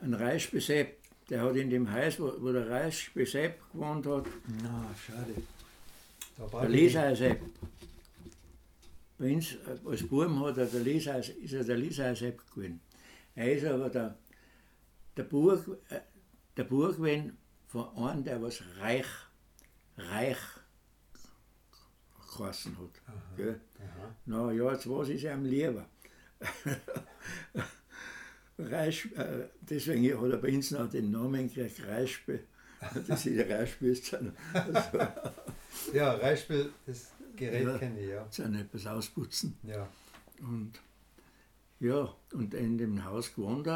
[0.00, 0.96] einen Reichsby Sepp,
[1.28, 4.26] der hat in dem Haus, wo, wo der Reichsby Sepp gewohnt hat.
[4.62, 5.34] Na, schade.
[6.62, 7.40] Der Lisa Sepp.
[9.18, 12.80] Bei uns äh, als Buben hat er der Lisa, ist er der Lisa Sepp gewesen.
[13.34, 14.16] Er ist aber der,
[15.16, 16.00] der Burg, äh,
[16.56, 19.06] der Burg gewesen von einem, der was reich
[19.96, 20.38] reich
[22.36, 23.02] geheißen hat.
[23.06, 24.14] Aha, aha.
[24.26, 25.86] Na ja, jetzt ich es ihm lieber.
[28.58, 32.46] Reich, äh, deswegen hat er bei uns noch den Namen gekriegt, Reichspiel.
[33.06, 34.00] Das ist der Reichspiel.
[34.52, 34.98] Also,
[35.92, 38.26] ja, Reichspiel, das Gerät ja, kenne ich, ja.
[38.30, 39.58] Sind etwas ausputzen.
[39.62, 39.88] Ja.
[40.40, 40.80] Und
[41.80, 43.68] ja, und in dem Haus gewohnt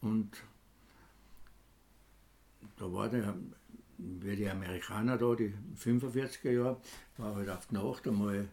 [0.00, 0.30] und
[2.78, 3.34] da war der
[3.98, 6.80] wie die Amerikaner da, die 45er Jahre,
[7.16, 8.48] war halt auf die Nacht einmal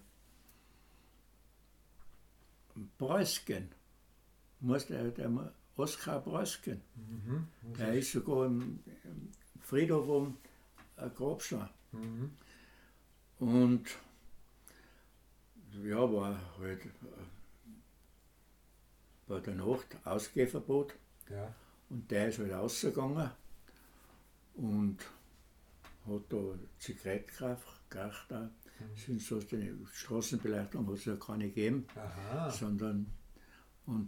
[2.98, 3.70] Preußgen.
[4.62, 6.82] Der, der Oskar Preußgen.
[6.96, 7.48] Mhm.
[7.78, 8.80] Der ist sogar im,
[9.62, 10.38] Friedhof um
[10.98, 11.70] ein Grabstein.
[11.92, 12.32] Mhm.
[13.40, 13.86] Und
[15.84, 16.82] ja, war halt
[19.28, 20.94] bei der Nacht Ausgehverbot.
[21.30, 21.54] Ja.
[21.90, 23.32] Und der ist halt rausgegangen.
[24.56, 24.98] Und
[26.08, 28.32] hat da Zigarettenkraft gekracht.
[28.32, 28.50] Da.
[29.08, 29.20] Mhm.
[29.20, 32.50] Sonst eine Straßenbeleuchtung hat es ja keine gegeben, Aha.
[32.50, 33.08] sondern.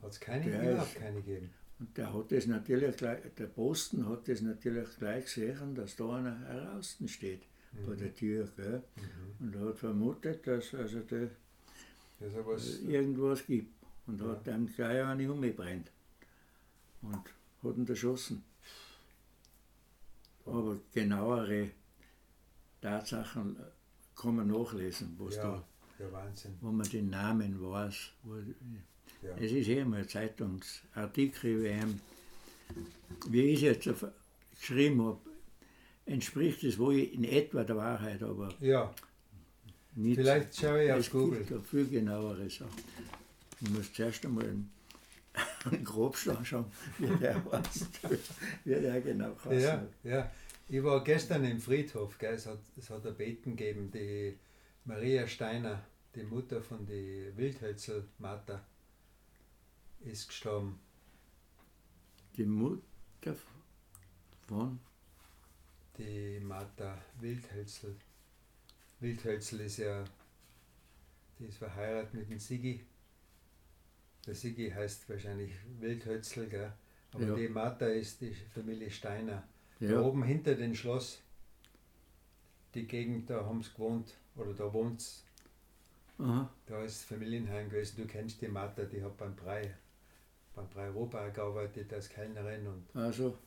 [0.02, 0.82] Hat es keine gegeben?
[0.96, 1.50] keine gegeben.
[1.80, 6.16] Und der hat das natürlich gleich, der Posten hat das natürlich gleich gesehen, dass da
[6.16, 7.42] einer draußen steht
[7.74, 7.86] mhm.
[7.88, 8.48] bei der Tür.
[8.56, 8.84] Gell?
[8.96, 9.48] Mhm.
[9.48, 11.30] Und er hat vermutet, dass also der,
[12.20, 13.74] das irgendwas gibt.
[14.06, 14.28] Und ja.
[14.28, 15.92] hat dann gleich eine umgebrannt.
[17.02, 17.24] Und
[17.64, 18.44] hat ihn erschossen.
[20.46, 21.72] Aber genauere
[22.84, 23.56] Tatsachen
[24.16, 25.64] kann man nachlesen, was ja, da,
[26.00, 28.12] ja, wo man den Namen weiß.
[28.24, 29.36] Wo, ja.
[29.38, 34.06] Es ist eh immer ein Zeitungsartikel, wie, wie ich es jetzt
[34.60, 35.20] geschrieben habe,
[36.06, 38.94] entspricht es wohl in etwa der Wahrheit, aber ja.
[39.96, 41.42] Nicht, Vielleicht schaue ich auf Google.
[41.42, 42.84] Es gibt viel genauere Sachen.
[43.62, 44.72] Ich muss zuerst einmal einen,
[45.72, 46.66] einen Grobschlag schauen,
[46.98, 48.00] wie der heißt,
[48.66, 49.64] wie der genau heißt.
[49.64, 50.32] Ja, ja.
[50.68, 52.34] Ich war gestern im Friedhof, gell?
[52.34, 54.38] Es, hat, es hat ein Beten gegeben, die
[54.86, 55.84] Maria Steiner,
[56.16, 58.66] die Mutter von die Wildhölzel Martha,
[60.02, 60.80] ist gestorben.
[62.38, 63.36] Die Mutter
[64.48, 64.80] von?
[65.98, 67.96] Die Martha Wildhölzel.
[69.00, 70.04] Wildhölzel ist ja,
[71.40, 72.86] die ist verheiratet mit dem Sigi.
[74.26, 76.74] Der Sigi heißt wahrscheinlich Wildhölzel, gell?
[77.12, 77.36] aber ja.
[77.36, 79.44] die Martha ist die Familie Steiner.
[79.84, 79.96] Ja.
[79.96, 81.22] Da oben hinter dem Schloss,
[82.74, 85.24] die Gegend, da haben sie gewohnt, oder da wohnt sie.
[86.68, 87.98] Da ist Familienheim gewesen.
[87.98, 89.76] Du kennst die Martha, die hat beim Brei,
[90.56, 93.38] beim Brei Europa gearbeitet als Kellnerin und also.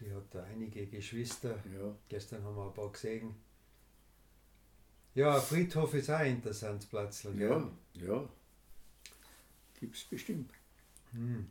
[0.00, 1.58] die hat da einige Geschwister.
[1.76, 1.94] Ja.
[2.08, 3.34] Gestern haben wir ein paar gesehen.
[5.14, 7.26] Ja, Friedhof ist auch ein interessantes Platz.
[7.36, 8.28] Ja, ja.
[9.82, 10.50] es bestimmt.
[11.12, 11.50] Hm.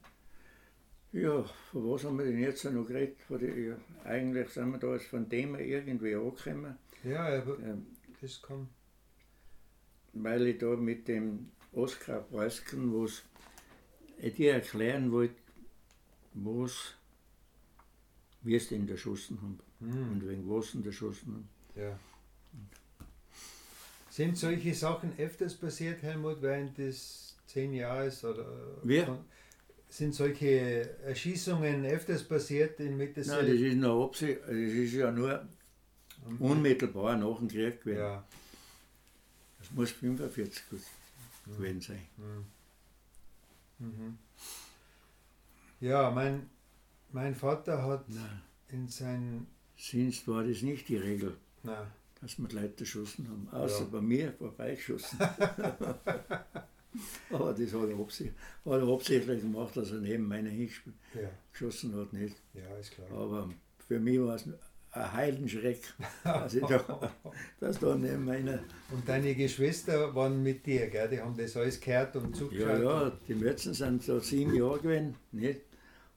[1.15, 3.15] Ja, von was haben wir denn jetzt noch geredet?
[3.29, 6.75] Die, ja, eigentlich sind wir da jetzt von dem irgendwie angekommen.
[7.05, 7.85] Ja, aber ähm,
[8.19, 8.67] das kann.
[10.11, 13.23] Weil ich da mit dem Oskar Preisken, was
[14.17, 15.35] ich dir erklären wollte,
[16.33, 16.95] was
[18.41, 20.11] wir es denn erschossen haben hm.
[20.11, 21.49] und wegen was denn erschossen haben.
[21.75, 21.97] Ja.
[24.09, 28.45] Sind solche Sachen öfters passiert, Helmut, während des zehn Jahres oder?
[28.83, 29.05] Wie?
[29.97, 35.11] Sind solche Erschießungen öfters passiert in Mitte Nein, das ist, noch Absicht, das ist ja
[35.11, 35.47] nur
[36.39, 37.99] unmittelbar nach dem Krieg gewesen.
[37.99, 38.27] Ja.
[39.59, 41.55] Das muss 45 mhm.
[41.55, 42.01] gewesen sein.
[42.17, 43.87] Mhm.
[43.87, 44.17] Mhm.
[45.79, 46.49] Ja, mein,
[47.11, 48.41] mein Vater hat Nein.
[48.69, 49.47] in seinen.
[49.77, 51.87] Sonst war das nicht die Regel, Nein.
[52.21, 53.89] dass wir Leute erschossen haben, außer ja.
[53.91, 55.19] bei mir vorbeigeschossen.
[57.31, 61.99] Aber das hat er, absichtlich, hat er absichtlich gemacht, dass er neben meiner hingeschossen ja.
[61.99, 62.13] hat.
[62.13, 62.35] Nicht.
[62.53, 63.07] Ja, ist klar.
[63.11, 63.49] Aber
[63.87, 64.45] für mich war es
[64.95, 65.81] ein Heidenschreck,
[66.23, 67.11] dass, ich da,
[67.59, 68.59] dass da neben meiner.
[68.91, 71.09] Und deine Geschwister waren mit dir, gell?
[71.09, 72.67] die haben das alles gehört und zugeschaut?
[72.67, 75.15] Ja, ja, die Mützen sind so sieben Jahre gewesen.
[75.31, 75.61] Nicht?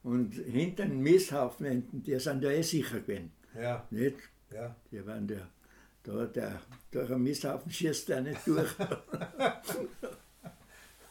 [0.03, 3.33] Und hinter den Misthaufen, die sind ja eh sicher gewesen.
[3.55, 3.87] Ja.
[3.91, 4.17] Nicht?
[4.53, 4.75] Ja.
[4.91, 5.49] Die waren der,
[6.05, 6.61] da, der,
[6.91, 8.71] durch einen Misthaufen schießt der nicht durch.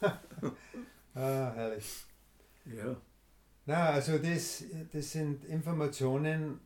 [0.01, 2.05] ah, herrlich.
[2.65, 2.95] Ja.
[3.65, 6.59] Na, also das, das sind Informationen,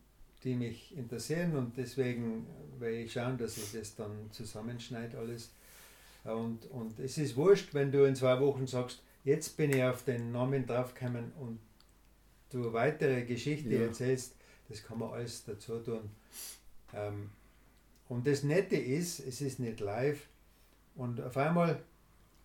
[0.44, 2.46] die mich interessieren und deswegen
[2.78, 5.50] werde ich schauen, dass ich das dann zusammenschneide alles.
[6.24, 10.04] Und, und es ist wurscht, wenn du in zwei Wochen sagst, jetzt bin ich auf
[10.04, 11.58] den Namen draufgekommen und
[12.50, 13.82] du weitere Geschichte ja.
[13.82, 14.36] erzählst,
[14.68, 16.10] das kann man alles dazu tun.
[16.94, 17.30] Ähm,
[18.08, 20.28] und das Nette ist, es ist nicht live
[20.94, 21.82] und auf einmal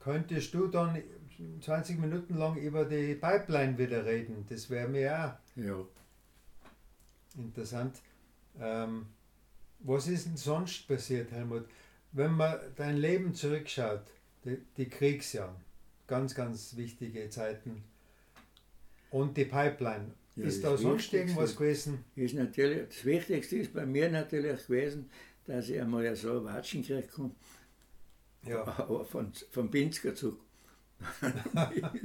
[0.07, 1.03] könntest du dann
[1.61, 4.45] 20 Minuten lang über die Pipeline wieder reden.
[4.49, 5.85] Das wäre mir auch ja.
[7.37, 8.01] interessant.
[8.57, 9.07] Ähm,
[9.79, 11.65] was ist denn sonst passiert, Helmut?
[12.13, 14.03] Wenn man dein Leben zurückschaut,
[14.45, 15.55] die, die Kriegsjahre,
[16.07, 17.83] ganz, ganz wichtige Zeiten
[19.11, 20.13] und die Pipeline.
[20.37, 22.05] Ja, ist da sonst irgendwas gewesen?
[22.15, 25.09] Ist natürlich, das Wichtigste ist bei mir natürlich gewesen,
[25.45, 27.31] dass ich einmal so Watschen gekriegt habe
[28.47, 28.63] ja.
[28.77, 30.39] Aber von, vom Pinsker-Zug.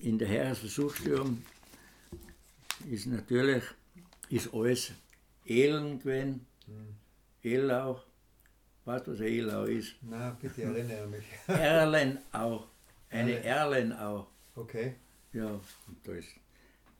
[0.00, 1.42] In der Heeresversuchsstörung
[2.88, 3.62] ist natürlich
[4.30, 4.92] ist alles
[5.44, 6.94] Elend gewesen, hm.
[7.42, 8.02] Elau.
[8.84, 9.96] Weißt du, was Elau ist?
[10.02, 11.24] Na, bitte erinnere mich.
[11.46, 12.64] Erlenau.
[13.10, 14.28] Eine Erlenau.
[14.54, 14.94] Okay.
[15.32, 15.60] Ja,
[16.04, 16.28] da ist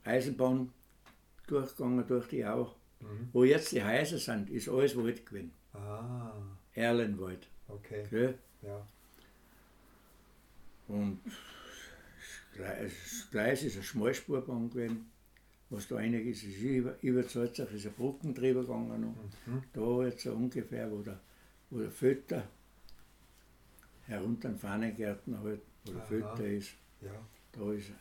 [0.05, 0.73] Eisenbahn
[1.47, 2.75] durchgegangen durch die Au.
[3.01, 3.29] Mhm.
[3.33, 5.53] Wo jetzt die Häuser sind, ist alles Wald gewesen.
[5.73, 6.33] Ah.
[6.81, 7.47] Erlenwald.
[7.69, 8.05] Okay.
[8.11, 8.39] Gell?
[8.63, 8.87] Ja.
[10.89, 11.21] Und
[12.57, 15.11] das Gleis ist eine Schmalspurbahn gewesen.
[15.71, 19.15] Was da einiges ist, über, über Salzach ist eine Brücken drüber gegangen.
[19.47, 19.63] Mhm.
[19.73, 21.21] Da jetzt so ungefähr, wo der,
[21.71, 22.43] wo der Fötter
[24.07, 26.73] herunter den Fahnengärten halt, wo der Fötter ist.
[27.01, 27.13] Ja.
[27.53, 27.93] Da ist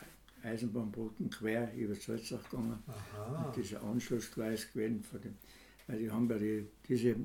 [0.42, 2.82] Eisenbahnbrücken quer über Salzach gegangen.
[2.88, 3.46] Aha.
[3.46, 5.04] Und das ist ein Anschlussgleis gewesen.
[5.04, 5.36] Von dem,
[5.86, 7.16] weil die haben ja die, diese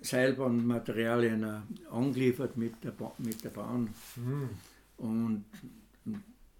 [0.00, 1.44] Seilbahnmaterialien
[1.90, 3.92] angeliefert mit der, ba mit der Bahn.
[4.16, 4.50] Mhm.
[4.98, 5.44] Und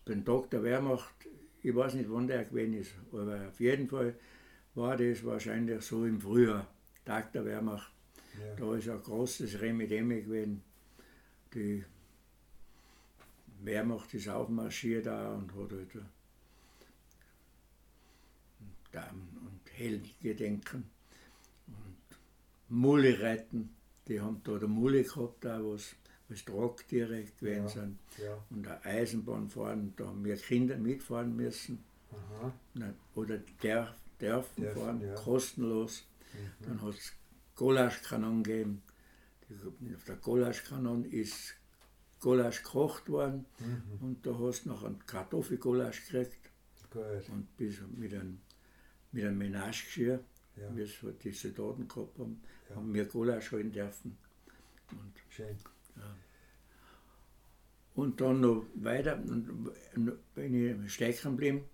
[0.04, 1.14] beim Tag der Wehrmacht,
[1.62, 4.14] ich weiß nicht, wann der gewesen ist, aber auf jeden Fall
[4.74, 6.66] war das wahrscheinlich so im Frühjahr,
[7.04, 7.92] Tag der Wehrmacht.
[8.38, 8.54] Ja.
[8.56, 10.62] Da ist ein großes Remedeme gewesen.
[11.54, 11.84] Die
[13.62, 15.94] Wehrmacht ist aufmarschiert da und hat halt
[18.94, 20.97] und Heldengedenken
[22.68, 23.74] Mulle reiten.
[24.06, 25.94] Die haben da der Mulle gehabt, da was,
[26.28, 27.98] was Tragtiere gewesen ja, sind.
[28.18, 28.44] Ja.
[28.50, 31.84] Und eine Eisenbahn fahren, da haben wir Kinder mitfahren müssen.
[32.10, 32.52] Aha.
[33.14, 35.14] Oder dürfen, dürfen fahren, ja.
[35.14, 36.06] kostenlos.
[36.32, 36.64] Mhm.
[36.66, 37.12] Dann hat es
[37.54, 38.82] Gulaschkanon gegeben.
[39.94, 41.54] Auf der Gulaschkanon ist
[42.20, 44.06] Gulasch gekocht worden mhm.
[44.06, 46.50] und da hast du noch einen Kartoffelgulasch gekriegt.
[46.90, 47.28] Gut.
[47.30, 48.40] Und bis mit einem,
[49.12, 50.20] mit einem Menagegeschirr,
[50.60, 50.82] ja.
[50.82, 52.76] es halt die Soldaten gehabt haben, ja.
[52.76, 54.16] haben wir Gulasch holen dürfen.
[54.90, 55.56] Und, Schön.
[55.96, 56.16] Ja.
[57.94, 59.16] Und dann noch weiter,
[60.34, 61.64] bin ich stecken geblieben,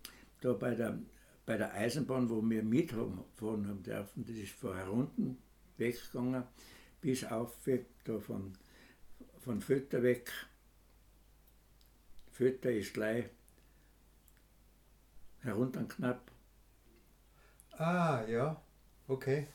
[0.41, 0.99] da bei der,
[1.45, 5.39] bei der Eisenbahn, wo wir mitfahren haben dürfen, das ist von herunten
[5.77, 6.45] weggegangen,
[7.01, 7.59] bis auf,
[8.05, 8.55] da von
[9.45, 10.33] von Fötter weg.
[12.31, 13.27] Fötter ist gleich
[15.41, 16.31] herunter knapp.
[17.73, 18.63] Ah, ja,
[19.09, 19.47] okay.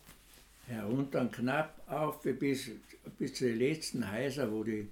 [0.68, 2.72] Herunter knapp auf bis,
[3.18, 4.88] bis zu den letzten Häusern, wo die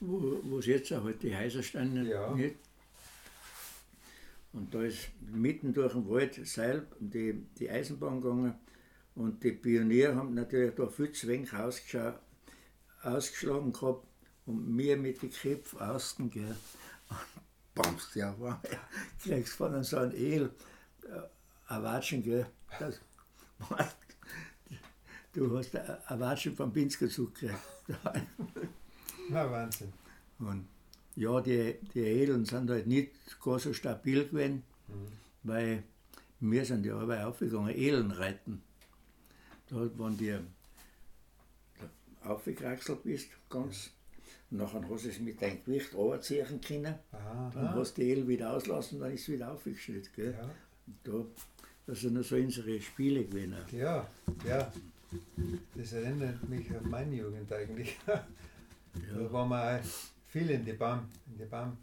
[0.00, 2.06] wo, wo jetzt halt die Häuser standen.
[2.06, 2.32] Ja.
[2.34, 2.56] Nicht?
[4.52, 8.54] Und da ist mitten durch den Wald Seil die, die Eisenbahn gegangen
[9.14, 12.18] und die Pioniere haben natürlich da viel zu wenig ausgeschaut,
[13.02, 14.06] ausgeschlagen gehabt
[14.46, 16.56] und mir mit den Köpfen außen, gell.
[17.08, 17.18] Und
[17.74, 18.34] bams, ja,
[19.22, 20.44] kriegst von so einem El
[21.04, 22.46] äh, ein Watschen, gell.
[22.78, 23.00] Das,
[25.32, 27.58] du hast ein Watschen vom Pinsker-Zug gekriegt.
[29.30, 29.92] Na, Wahnsinn.
[30.38, 30.68] Und
[31.16, 35.08] ja, die, die Edeln sind halt nicht gar so stabil gewesen, mhm.
[35.42, 35.82] weil
[36.40, 38.62] wir sind ja aber aufgegangen, Edeln reiten.
[39.68, 40.38] Da waren die
[42.22, 43.90] aufgekraxelt bist, ganz.
[44.50, 46.94] Und nachher hast du es mit deinem Gewicht runterziehen können.
[47.12, 50.10] Aha, dann hast du die El wieder auslassen, dann ist es wieder aufgestellt.
[50.14, 50.34] Gell?
[50.38, 50.50] Ja.
[51.04, 51.24] da,
[51.88, 53.56] das sind so unsere Spiele gewesen.
[53.72, 54.06] Ja,
[54.46, 54.70] ja.
[55.74, 57.96] Das erinnert mich an meine Jugend eigentlich.
[58.06, 58.26] ja.
[58.94, 59.82] Da waren wir
[60.26, 61.08] viel in die BAM.
[61.28, 61.78] In die BAM.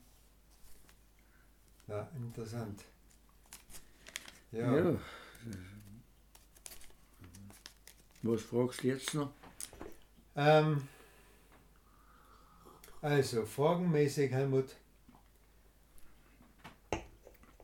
[1.87, 2.83] Ja, interessant.
[4.51, 4.77] Ja.
[4.77, 4.99] ja.
[8.21, 9.33] Was fragst du jetzt noch?
[10.35, 10.87] Ähm,
[13.01, 14.75] also, fragenmäßig, Helmut,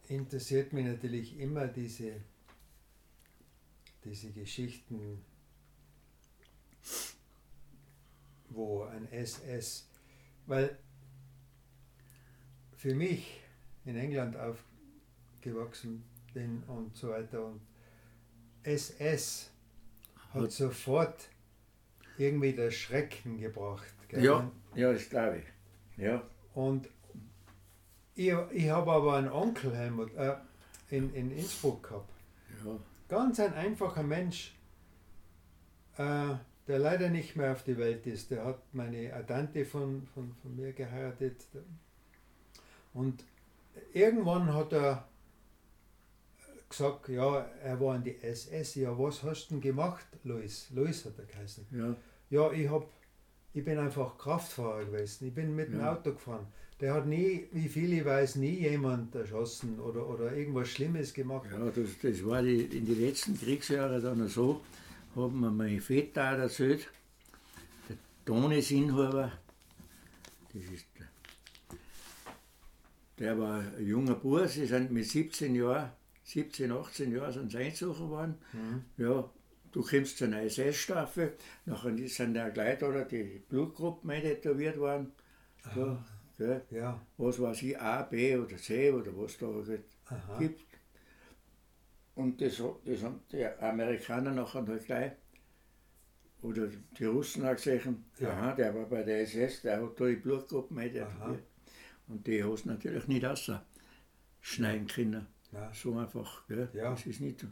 [0.07, 2.30] interessiert mich natürlich immer diese,
[4.03, 5.23] diese Geschichten,
[8.49, 9.87] wo ein SS,
[10.47, 10.77] weil
[12.75, 13.41] für mich
[13.85, 17.61] in England aufgewachsen bin und so weiter und
[18.63, 19.51] SS
[20.33, 21.29] hat sofort
[22.17, 23.93] irgendwie der Schrecken gebracht.
[24.07, 24.23] Gell?
[24.23, 26.03] Ja, ja, das glaube ich.
[26.03, 26.23] Ja.
[26.53, 26.89] Und
[28.15, 30.35] ich, ich habe aber einen Onkel Helmut, äh,
[30.89, 32.13] in, in Innsbruck gehabt.
[32.65, 32.79] Ja.
[33.11, 34.55] Ganz ein einfacher Mensch,
[35.97, 36.33] äh,
[36.65, 38.31] der leider nicht mehr auf die Welt ist.
[38.31, 41.45] Der hat meine Tante von, von, von mir geheiratet.
[42.93, 43.25] Und
[43.91, 45.09] irgendwann hat er
[46.69, 48.75] gesagt, ja, er war in die SS.
[48.75, 50.69] Ja, was hast du denn gemacht, Luis?
[50.69, 51.67] Luis hat er geheißen.
[51.69, 51.95] Ja.
[52.29, 52.89] Ja, ich, hab,
[53.51, 55.27] ich bin einfach Kraftfahrer gewesen.
[55.27, 55.91] Ich bin mit dem ja.
[55.91, 56.47] Auto gefahren.
[56.81, 61.47] Der hat nie, wie viel ich weiß, nie jemand erschossen oder, oder irgendwas Schlimmes gemacht.
[61.51, 64.61] Ja, das, das war die, in den letzten Kriegsjahren dann so,
[65.15, 66.89] haben wir meine Väter erzählt,
[67.87, 69.31] der Toni Sinhuber,
[70.53, 71.07] das ist der,
[73.19, 75.91] der war ein junger Burs, sie sind mit 17 Jahren,
[76.23, 78.35] 17, 18 Jahren sind sie eingezogen worden.
[78.53, 78.83] Mhm.
[78.97, 79.29] Ja,
[79.71, 81.33] Du kommst zu einer SS-Staffel,
[81.65, 85.13] nachher sind ja gleich oder die Blutgruppen tätowiert worden.
[85.73, 86.03] Da,
[86.41, 86.61] gell?
[86.71, 87.01] Ja.
[87.17, 90.65] Was weiß ich, A, B oder C oder was da halt gibt.
[92.15, 95.11] Und das, das haben die Amerikaner nachher halt gleich,
[96.41, 98.31] oder die Russen auch gesehen, ja.
[98.31, 101.43] aha, der war bei der SS, der hat da die Blutgruppen tätowiert.
[102.07, 105.27] Und die hast natürlich nicht ausschneiden können.
[105.51, 105.71] Ja.
[105.73, 106.69] So einfach, gell?
[106.73, 106.91] Ja.
[106.91, 107.45] Das ist nicht.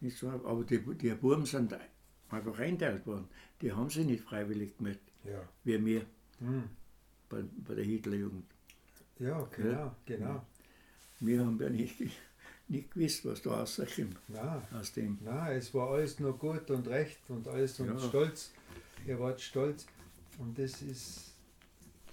[0.00, 1.74] Nicht so, aber die, die Buben sind
[2.28, 3.28] einfach einteilt worden.
[3.62, 5.40] Die haben sich nicht freiwillig gemeldet, ja.
[5.62, 6.04] wie wir
[6.40, 6.68] hm.
[7.28, 8.44] Bei, bei der Hitlerjugend.
[9.18, 9.96] Ja, genau, ja.
[10.06, 10.42] genau.
[11.20, 12.00] Wir haben ja nicht,
[12.68, 14.62] nicht gewusst, was da rauskommt Nein.
[14.72, 15.18] aus dem.
[15.22, 17.98] Nein, es war alles nur gut und recht und alles und ja.
[17.98, 18.52] stolz.
[19.06, 19.86] Ihr wart stolz.
[20.38, 21.34] Und das ist,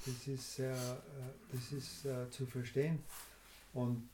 [0.06, 0.74] das ist, äh,
[1.52, 3.00] das ist äh, zu verstehen.
[3.74, 4.10] Und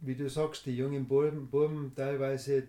[0.00, 2.68] wie du sagst, die jungen Buben, Buben teilweise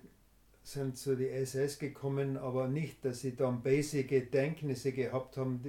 [0.63, 5.61] sind zu die SS gekommen, aber nicht, dass sie dann basic Denknisse gehabt haben,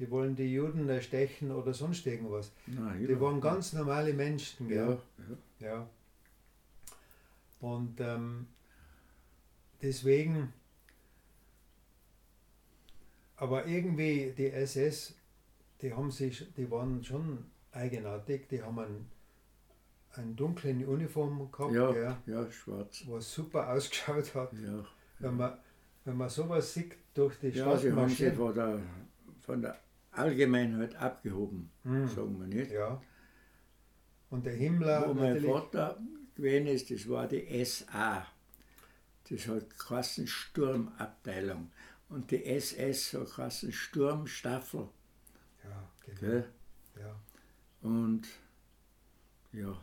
[0.00, 2.52] die, wollen die Juden erstechen oder sonst irgendwas.
[2.66, 4.68] Nein, die waren ganz normale Menschen.
[4.68, 4.98] Ja, ja.
[5.60, 5.86] ja.
[7.60, 8.46] Und ähm,
[9.82, 10.52] deswegen,
[13.36, 15.14] aber irgendwie die SS,
[15.82, 19.10] die haben sich, die waren schon eigenartig, die haben einen
[20.12, 23.04] eine dunkle Uniform gehabt, Ja, gell, ja, schwarz.
[23.06, 24.52] was super ausgeschaut hat.
[24.54, 24.84] Ja,
[25.20, 25.58] Wenn, man,
[26.04, 28.80] wenn man sowas sieht durch die ja Straßen sie haben sich von der,
[29.40, 29.78] von der
[30.12, 32.70] Allgemeinheit abgehoben, Hm, sagen wir nicht.
[32.72, 33.00] Ja.
[34.30, 35.40] Und der Himmler Wo mein.
[35.42, 35.98] Vater
[36.34, 38.26] gewesen ist, das war die SA.
[39.28, 41.70] Das hat geheißen Sturmabteilung.
[42.08, 44.88] Und die SS hat geheißen Sturmstaffel.
[45.64, 46.20] Ja, genau.
[46.20, 46.48] Gell?
[46.98, 47.16] Ja.
[47.82, 48.22] Und
[49.52, 49.76] ja,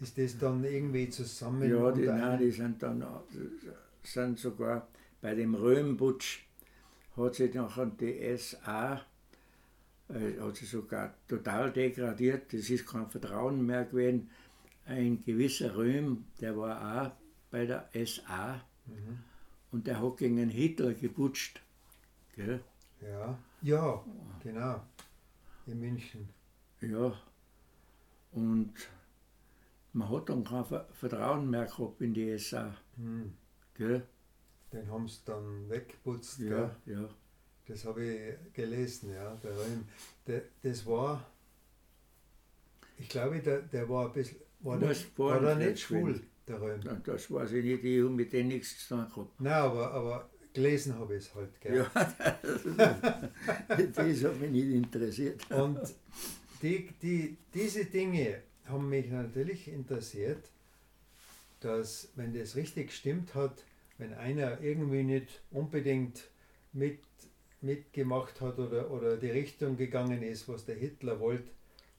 [0.00, 1.68] Ist das dann irgendwie zusammen?
[1.70, 3.04] ja die, nein, die sind dann
[4.02, 4.88] sind sogar
[5.20, 6.40] bei dem Röhmputsch
[7.16, 9.04] hat sich nachher die SA
[10.08, 12.52] äh, hat sich sogar total degradiert.
[12.52, 14.30] Das ist kein Vertrauen mehr gewesen.
[14.86, 17.10] Ein gewisser Röhm, der war auch
[17.50, 19.18] bei der SA Mhm.
[19.70, 21.60] und der hat gegen Hitler geputscht.
[22.34, 22.60] Gell?
[23.00, 24.04] Ja, ja,
[24.42, 24.82] genau.
[25.66, 26.28] In München.
[26.80, 27.12] Ja.
[28.32, 28.72] Und
[29.92, 32.74] man hat dann kein Ver- Vertrauen mehr gehabt in die SA.
[32.96, 33.32] Hm.
[33.74, 34.02] Gell?
[34.72, 36.38] Den haben sie dann weggeputzt.
[36.40, 36.96] Ja, Gell?
[36.96, 37.08] ja.
[37.66, 39.38] Das habe ich gelesen, ja.
[40.26, 41.24] Der das war,
[42.98, 46.80] ich glaube, der, der war ein bisschen, war, der, war der nicht schwul, der Röhm.
[46.84, 49.40] Na, Das weiß ich nicht, ich habe mit denen nichts zu tun gehabt.
[49.40, 51.76] Nein, aber, aber gelesen habe ich es halt, gell.
[51.76, 51.90] Ja,
[53.68, 55.50] das, das hat mich nicht interessiert.
[55.50, 55.78] Und
[56.62, 60.50] die, die, diese Dinge haben mich natürlich interessiert,
[61.60, 63.64] dass, wenn das richtig gestimmt hat,
[64.02, 66.28] wenn einer irgendwie nicht unbedingt
[66.72, 66.98] mit,
[67.60, 71.48] mitgemacht hat oder, oder die Richtung gegangen ist, was der Hitler wollte,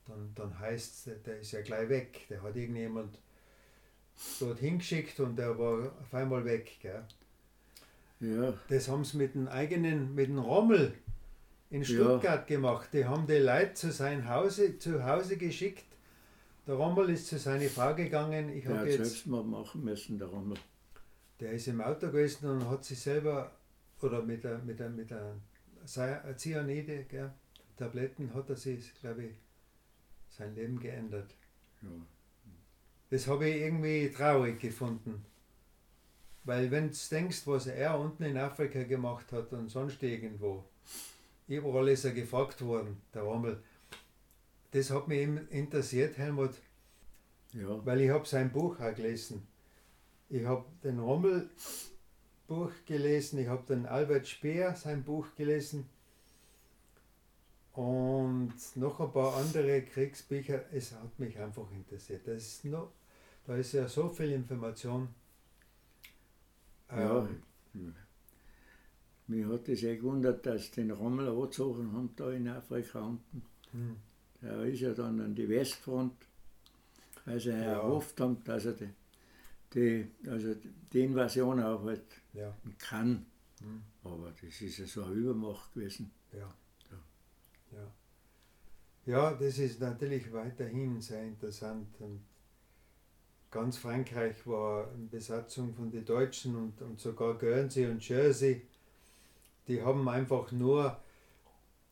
[0.08, 2.28] dann, dann heißt es, der ist ja gleich weg.
[2.30, 3.18] Der hat irgendjemand
[4.42, 6.78] dort hingeschickt und der war auf einmal weg.
[6.82, 7.04] Gell?
[8.20, 10.94] Ja, Das haben sie mit dem eigenen, mit dem Rommel
[11.70, 12.90] in Stuttgart gemacht.
[12.92, 15.86] Die haben die Leute zu seinem Hause, zu Hause geschickt.
[16.68, 18.50] Der Rommel ist zu seiner Frau gegangen.
[18.50, 20.58] Ich habe jetzt, Selbstmord machen müssen, der Rommel.
[21.44, 23.52] Der ist im Auto gewesen und hat sich selber,
[24.02, 25.36] oder mit der, mit der, mit der
[25.86, 27.32] Cy- Cyanide, gell,
[27.76, 29.36] Tabletten, hat er sich, glaube ich,
[30.30, 31.36] sein Leben geändert.
[31.82, 31.90] Ja.
[33.10, 35.26] Das habe ich irgendwie traurig gefunden.
[36.46, 40.64] Weil wenn du denkst, was er unten in Afrika gemacht hat und sonst irgendwo,
[41.48, 43.62] überall ist er gefragt worden, der Rommel.
[44.72, 46.56] Das hat mich interessiert, Helmut,
[47.54, 49.46] ja, weil ich habe sein Buch auch gelesen.
[50.34, 51.48] Ich habe den Rommel
[52.48, 55.86] Buch gelesen, ich habe den Albert Speer sein Buch gelesen
[57.74, 60.66] und noch ein paar andere Kriegsbücher.
[60.72, 62.28] Es hat mich einfach interessiert.
[62.28, 62.90] Das ist noch,
[63.46, 65.10] da ist ja so viel Information.
[66.90, 67.28] ja.
[67.76, 67.94] Ähm,
[69.28, 73.44] Mich hat es eh gewundert, dass den Rommel angezogen haben da in Afrika unten.
[73.72, 73.98] hm,
[74.42, 76.14] Der ist ja dann an die Westfront,
[77.26, 77.74] weil sie ja.
[77.74, 78.90] Erhofft haben, dass er die,
[79.74, 80.56] die, also
[80.92, 83.26] die Invasion aufhalten ja, kann.
[83.60, 86.12] hm, Aber das ist ja so eine Übermacht gewesen.
[86.32, 86.40] ja,
[86.92, 87.78] Ja.
[87.78, 87.92] ja.
[89.06, 91.88] Ja, das ist natürlich weiterhin sehr interessant.
[92.00, 92.22] Und
[93.52, 98.62] ganz Frankreich war in Besatzung von den Deutschen und, und sogar Guernsey und Jersey.
[99.68, 100.98] Die haben einfach nur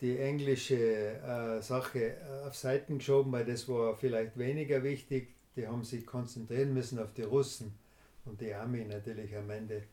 [0.02, 2.18] die englische äh, Sache
[2.48, 5.36] auf Seiten geschoben, weil das war vielleicht weniger wichtig.
[5.56, 7.74] Die haben sich konzentrieren müssen auf die Russen
[8.26, 9.84] und die Armee natürlich am Ende.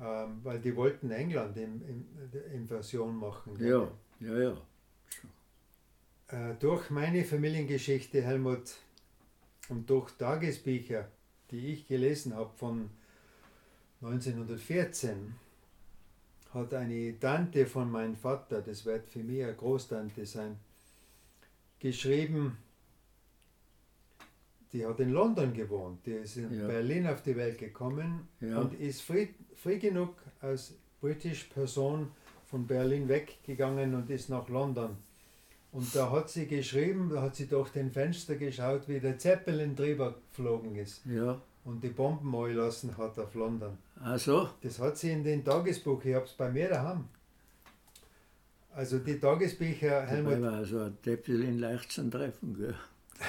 [0.00, 2.06] Ähm, weil die wollten England in, in,
[2.52, 3.56] Invasion machen.
[3.58, 3.88] Ja,
[4.20, 4.56] ja, ja.
[6.28, 8.74] Äh, durch meine Familiengeschichte, Helmut,
[9.68, 11.08] und durch Tagesbücher,
[11.50, 12.90] die ich gelesen habe von
[14.00, 15.34] 1914,
[16.52, 20.58] hat eine Tante von meinem Vater, das wird für mich eine Großtante sein,
[21.78, 22.58] geschrieben,
[24.72, 26.66] die hat in London gewohnt, die ist in Ja.
[26.66, 28.58] Berlin auf die Welt gekommen Ja.
[28.60, 32.08] und ist früh, früh genug als British Person
[32.46, 34.96] von Berlin weggegangen und ist nach London.
[35.72, 39.74] Und da hat sie geschrieben, da hat sie durch den Fenster geschaut, wie der Zeppelin
[39.74, 41.40] drüber geflogen ist Ja.
[41.64, 43.78] und die Bomben lassen hat auf London.
[44.02, 47.04] Also, Das hat sie in den Tagesbuch, ich habe es bei mir daheim.
[48.74, 52.54] Also die Tagesbücher, Helmut, war so ein Zeppelin leicht zum Treffen.
[52.56, 52.74] Gell?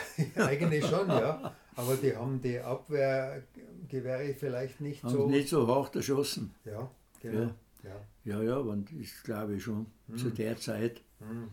[0.35, 1.53] eigentlich schon, ja.
[1.75, 5.27] Aber die haben die Abwehrgewehre vielleicht nicht Haben so.
[5.29, 6.53] nicht so hoch erschossen.
[6.65, 6.89] Ja,
[7.21, 7.51] genau.
[7.83, 7.95] Ja.
[8.25, 8.89] Ja, ja, und
[9.23, 9.85] glaube ich schon.
[10.15, 10.35] Zu Hm.
[10.35, 11.01] der Zeit.
[11.19, 11.49] Hm.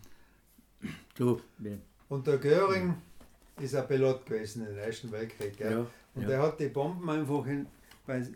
[1.16, 1.72] Du, ja,
[2.08, 2.94] Und der Göring
[3.60, 5.56] ist ein Pilot gewesen im Ersten Weltkrieg.
[5.56, 5.72] Gell?
[5.72, 7.66] ja, Und ja, der hat die Bomben einfach in,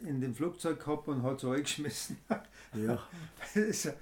[0.07, 2.17] in dem Flugzeug gehabt und hat so eingeschmissen.
[2.75, 2.99] ja,
[3.41, 3.93] Es ist, ja-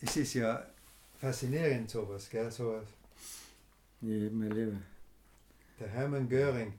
[0.00, 0.64] es ist ja
[1.18, 2.50] faszinierend sowas, gell?
[2.50, 2.86] sowas.
[4.00, 4.76] Nee, mein Lieber.
[5.78, 6.72] der Hermann Göring,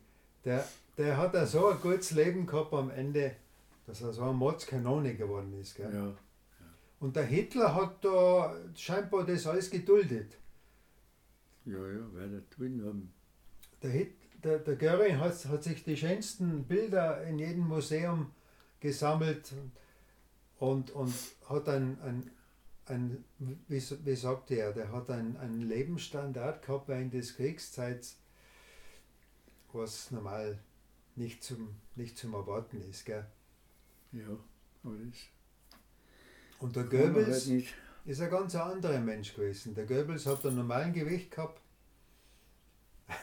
[0.43, 0.67] der,
[0.97, 3.35] der hat ja so ein gutes Leben gehabt am Ende,
[3.85, 5.75] dass er so ein Mordskanone geworden ist.
[5.75, 5.93] Gell?
[5.93, 6.15] Ja.
[6.99, 10.37] Und der Hitler hat da scheinbar das alles geduldet.
[11.65, 13.13] Ja, ja, weil der tun haben.
[13.83, 14.13] Der, Hit,
[14.43, 18.31] der, der Göring hat, hat sich die schönsten Bilder in jedem Museum
[18.79, 19.51] gesammelt
[20.59, 21.13] und, und
[21.47, 22.29] hat ein, ein,
[22.91, 28.17] ein wie, wie sagt er, der hat einen, einen Lebensstandard gehabt während des Kriegszeits,
[29.73, 30.59] was normal
[31.15, 33.05] nicht zum, nicht zum Erwarten ist.
[33.05, 33.25] Gell?
[34.11, 34.37] Ja,
[34.83, 35.17] aber das.
[36.59, 37.65] Und der Goebbels halt
[38.05, 39.73] ist ein ganz anderer Mensch gewesen.
[39.73, 41.61] Der Goebbels hat ein normalen Gewicht gehabt.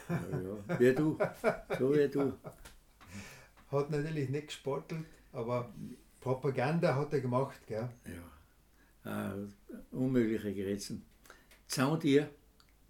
[0.09, 0.79] Ja, ja.
[0.79, 1.17] Wie du.
[1.79, 2.33] So wie du.
[3.71, 5.73] Hat natürlich nicht gesportelt, aber
[6.19, 7.89] Propaganda hat er gemacht, gell?
[8.05, 8.38] Ja.
[9.05, 11.03] Äh, unmögliche Grenzen.
[11.67, 12.29] Zauntier,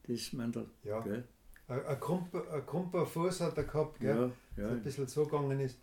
[0.08, 0.66] das man da.
[0.84, 1.02] Ja.
[1.02, 1.24] Gell?
[1.68, 4.32] Ein, Krumper, Fuß hat er gehabt, gell?
[4.58, 4.70] Ja, ja.
[4.72, 5.78] ein bisschen so gegangen ist.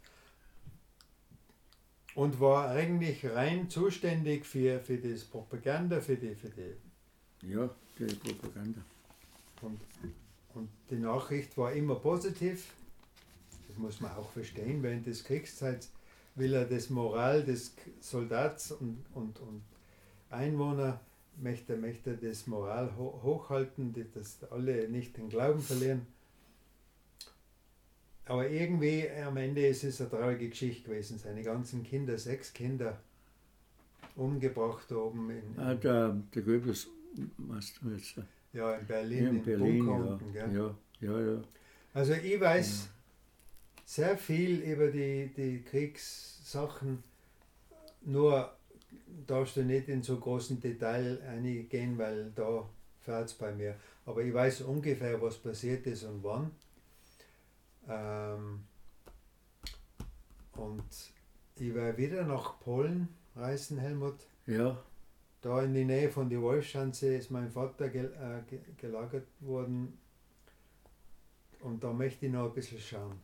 [2.14, 7.52] Und war eigentlich rein zuständig für, für das Propaganda, für die, für die.
[7.52, 8.80] Ja, die Propaganda.
[9.62, 9.80] Und,
[10.54, 12.72] und die Nachricht war immer positiv.
[13.68, 15.86] Das muss man auch verstehen, während des Kriegszeit
[16.34, 19.62] will er das Moral des Soldats und, und, und
[20.30, 21.00] Einwohner,
[21.36, 26.06] möchte, möchte das Moral hochhalten, dass alle nicht den Glauben verlieren.
[28.24, 31.18] Aber irgendwie am Ende ist es eine traurige Geschichte gewesen.
[31.18, 32.98] Seine ganzen Kinder, sechs Kinder,
[34.16, 35.58] umgebracht oben in.
[35.58, 36.88] ah, der, der Goebbels,
[37.36, 38.16] machst du jetzt?
[38.52, 39.92] Ja, in Berlin, ja, in, in Berlin, ja.
[39.92, 40.46] Unten, ja.
[40.48, 40.74] ja.
[41.00, 41.42] Ja,
[41.92, 42.88] Also ich weiß
[43.84, 47.04] sehr viel über die, die Kriegssachen,
[48.00, 48.55] nur
[49.26, 52.68] darfst du nicht in so großen Detail eingehen, weil da
[53.00, 53.76] fährt es bei mir.
[54.04, 56.50] Aber ich weiß ungefähr, was passiert ist und wann.
[57.88, 58.64] Ähm,
[60.56, 60.84] und
[61.56, 64.16] ich werde wieder nach Polen reisen, Helmut.
[64.46, 64.82] Ja.
[65.42, 69.98] Da in die Nähe von der Wolfschanze ist mein Vater gel äh, gelagert worden.
[71.60, 73.20] Und da möchte ich noch ein bisschen schauen.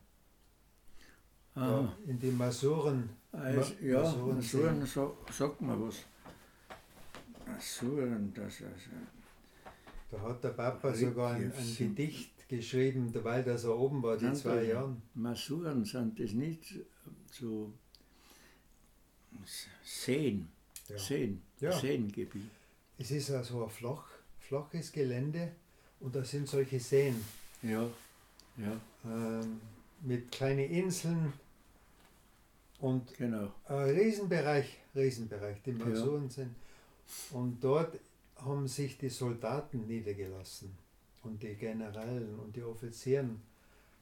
[1.54, 3.10] Da in die Masuren.
[3.32, 6.04] Also, ja, Masuren, Masuren so, sagt man was.
[7.46, 8.62] Masuren, das ist.
[8.64, 8.90] Also
[10.10, 14.26] da hat der Papa sogar ein, ein Gedicht geschrieben, weil er so oben war, die
[14.26, 14.94] Nein, zwei Jahre.
[15.14, 16.74] Masuren sind das nicht
[17.30, 17.72] so
[19.82, 20.48] Seen,
[20.88, 20.98] ja.
[20.98, 21.72] Seen, ja.
[21.72, 22.50] Seengebiet.
[22.98, 24.04] Es ist also ein flach,
[24.38, 25.52] flaches Gelände
[26.00, 27.16] und da sind solche Seen.
[27.62, 27.88] Ja,
[28.58, 28.80] ja.
[29.06, 29.60] Ähm,
[30.02, 31.32] mit kleinen Inseln
[32.82, 33.52] und genau.
[33.66, 36.30] ein Riesenbereich, Riesenbereich, die Masuren ja.
[36.30, 36.54] sind.
[37.30, 37.96] Und dort
[38.36, 40.76] haben sich die Soldaten niedergelassen
[41.22, 43.40] und die Generälen und die Offizieren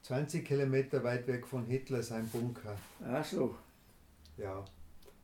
[0.01, 2.75] 20 Kilometer weit weg von Hitler sein Bunker.
[3.05, 3.55] Ach so.
[4.37, 4.65] Ja.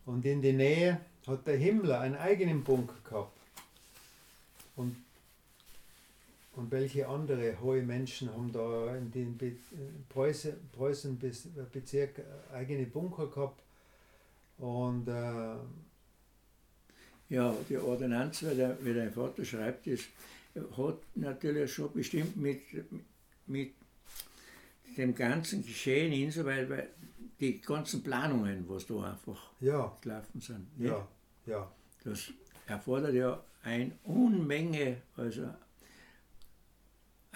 [0.05, 3.39] Und in der Nähe hat der Himmler einen eigenen Bunker gehabt.
[4.75, 4.95] Und,
[6.57, 9.55] und welche andere hohe Menschen haben da in den Be
[10.09, 11.19] Preußen, Preußen
[11.71, 13.61] Bezirk eigene Bunker gehabt.
[14.57, 15.55] Und äh,
[17.29, 20.09] ja, die Ordnanz, wie, der, wie dein Vater schreibt, ist,
[20.75, 22.61] hat natürlich schon bestimmt mit,
[23.45, 23.73] mit
[24.97, 26.89] dem ganzen Geschehen insoweit, weil
[27.39, 29.95] die ganzen Planungen, was da einfach ja.
[30.01, 30.79] gelaufen sind.
[30.79, 30.89] Nicht?
[30.89, 31.07] Ja,
[31.45, 31.71] ja.
[32.03, 32.31] Das
[32.65, 35.49] erfordert ja eine Unmenge also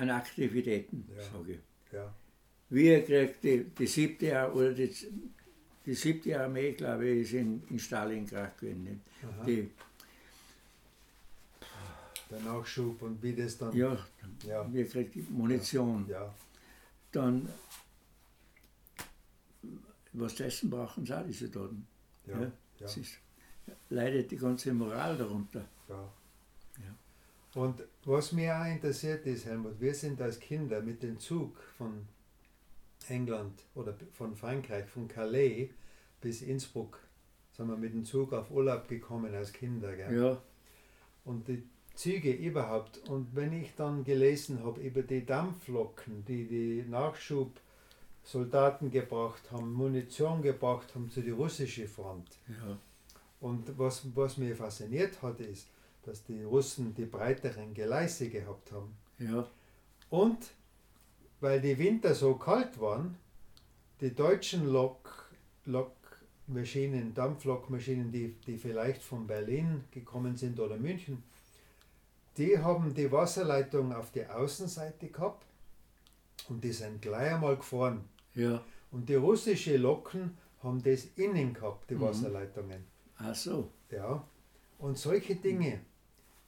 [0.01, 1.21] an Aktivitäten, ja.
[1.21, 1.93] sage ich.
[1.93, 2.13] Ja.
[2.69, 4.89] Wir kriegt die, die siebte oder die,
[5.85, 9.01] die siebte Armee, glaube ich, ist in, in Stalingrad gewesen.
[9.45, 9.69] Die,
[12.29, 13.75] der Nachschub und wie das dann.
[13.75, 13.97] Ja,
[14.47, 14.73] ja.
[14.73, 16.07] wir kriegen die Munition.
[16.09, 16.33] Ja.
[17.11, 17.47] Dann,
[20.13, 21.85] was zu essen brauchen sie auch diese Daten.
[22.25, 22.41] Ja.
[22.41, 22.51] ja.
[22.79, 22.85] ja.
[22.85, 23.19] Ist,
[23.89, 25.65] leidet die ganze Moral darunter.
[25.89, 26.09] Ja.
[27.53, 32.07] Und was mich auch interessiert ist, Helmut, wir sind als Kinder mit dem Zug von
[33.09, 35.69] England oder von Frankreich, von Calais
[36.21, 36.99] bis Innsbruck,
[37.51, 39.95] sind wir mit dem Zug auf Urlaub gekommen als Kinder.
[39.95, 40.15] Gell?
[40.15, 40.41] Ja.
[41.25, 41.63] Und die
[41.95, 43.09] Züge überhaupt.
[43.09, 50.41] Und wenn ich dann gelesen habe über die Dampfloken, die die Nachschubsoldaten gebracht haben, Munition
[50.41, 52.37] gebracht haben zu der russischen Front.
[52.47, 52.77] Ja.
[53.41, 55.67] Und was, was mir fasziniert hat, ist,
[56.03, 58.95] dass die Russen die breiteren Gleise gehabt haben.
[59.19, 59.47] Ja.
[60.09, 60.51] Und
[61.39, 63.15] weil die Winter so kalt waren,
[63.99, 65.29] die deutschen Lok,
[65.65, 71.23] Lokmaschinen, Dampflokmaschinen, die, die vielleicht von Berlin gekommen sind oder München,
[72.37, 75.45] die haben die Wasserleitung auf der Außenseite gehabt
[76.49, 78.03] Und die sind gleich einmal gefahren.
[78.33, 78.63] Ja.
[78.91, 82.01] Und die russischen Loken haben das innen gehabt, die Mhm.
[82.01, 82.83] Wasserleitungen.
[83.17, 83.69] Ach so.
[83.91, 84.23] Ja.
[84.79, 85.81] Und solche Dinge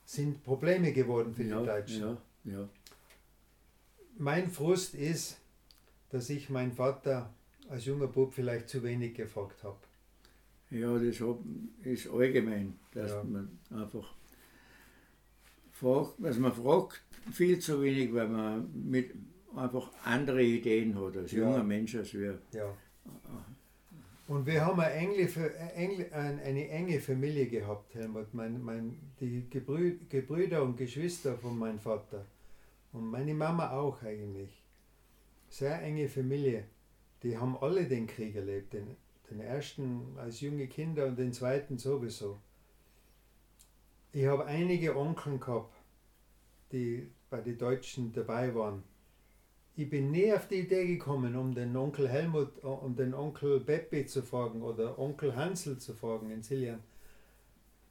[0.05, 2.17] sind Probleme geworden für ja, die Deutschen.
[2.45, 2.69] Ja, ja.
[4.17, 5.39] Mein Frust ist,
[6.09, 7.33] dass ich meinen Vater
[7.69, 9.77] als junger Bub vielleicht zu wenig gefragt habe.
[10.69, 11.21] Ja, das
[11.83, 14.13] ist allgemein, dass man einfach
[15.71, 19.13] fragt, also man fragt viel zu wenig, weil man mit
[19.55, 22.39] einfach andere Ideen hat als junger Mensch als wir.
[22.53, 22.75] Ja.
[24.33, 25.13] Und wir haben eine
[25.75, 28.33] enge, ein- eine enge Familie gehabt, Helmut.
[28.33, 32.25] Mein, mein, die Gebrü Gebrüder und Geschwister von meinem Vater
[32.93, 34.63] und meine Mama auch eigentlich.
[35.49, 36.63] Sehr enge Familie.
[37.21, 38.73] Die haben alle den Krieg erlebt.
[38.73, 38.97] Den,
[39.29, 42.39] den ersten als junge Kinder und den zweiten sowieso.
[44.13, 45.75] Ich habe einige Onkeln gehabt,
[46.71, 48.81] die bei den Deutschen dabei waren.
[49.75, 53.59] Ich bin nie auf die Idee gekommen, um den Onkel Helmut, äh, um den Onkel
[53.59, 56.79] Beppi zu fragen oder Onkel Hansel zu fragen in Siljan,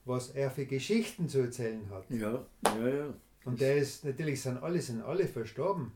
[0.04, 2.08] was er für Geschichten zu erzählen hat.
[2.10, 3.14] Ja, ja, ja.
[3.44, 5.92] Und der ist, natürlich sind alle, sind alle verstorben.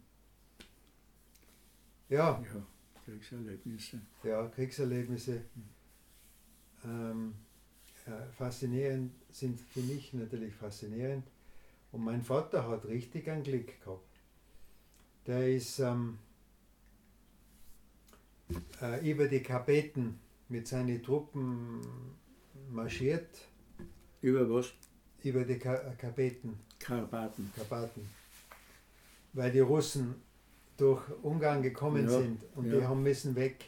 [2.08, 2.62] Ja, Ja,
[3.04, 4.00] Kriegserlebnisse.
[4.24, 5.42] ja, Kriegserlebnisse.
[6.84, 7.34] Ähm,
[8.06, 11.24] äh, faszinierend sind für mich natürlich faszinierend.
[11.92, 14.05] Und mein Vater hat richtig ein Glück gehabt.
[15.26, 16.18] Der ist ähm,
[18.80, 20.18] äh, über die Kapeten
[20.48, 21.80] mit seinen Truppen
[22.70, 23.28] marschiert,
[24.20, 24.72] Über was?
[25.22, 26.58] über die Ka Kapeten.
[26.78, 27.50] Karpaten.
[27.56, 28.08] Karpaten.
[29.32, 30.14] Weil die Russen
[30.76, 32.78] durch Ungarn gekommen Ja, sind und ja.
[32.78, 33.64] die haben müssen weg.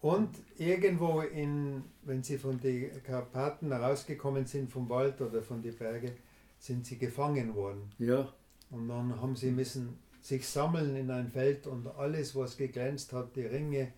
[0.00, 5.76] Und irgendwo in, wenn sie von den Karpaten rausgekommen sind vom Wald oder von den
[5.76, 6.12] Bergen,
[6.58, 7.90] sind sie gefangen worden.
[7.98, 8.32] Ja,
[8.70, 13.36] Und dann haben sie müssen sich sammeln in ein Feld und alles, was geglänzt hat,
[13.36, 13.92] die Ringe,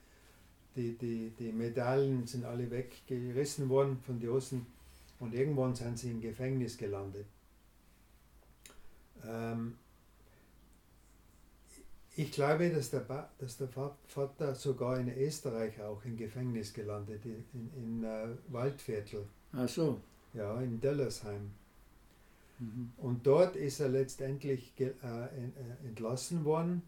[0.76, 4.66] die, die, die Medaillen sind alle weggerissen worden von den Russen
[5.20, 7.26] und irgendwann sind sie im Gefängnis gelandet.
[9.26, 9.74] Ähm,
[12.16, 16.74] ich glaube, dass der, ba dass der Va- Vater sogar in Österreich auch im Gefängnis
[16.74, 20.00] gelandet, in, in, in äh, Waldviertel, ach so.
[20.34, 21.50] ja, in Döllersheim.
[22.58, 22.92] Mhm.
[22.96, 26.82] Und dort ist er letztendlich äh, äh, entlassen worden.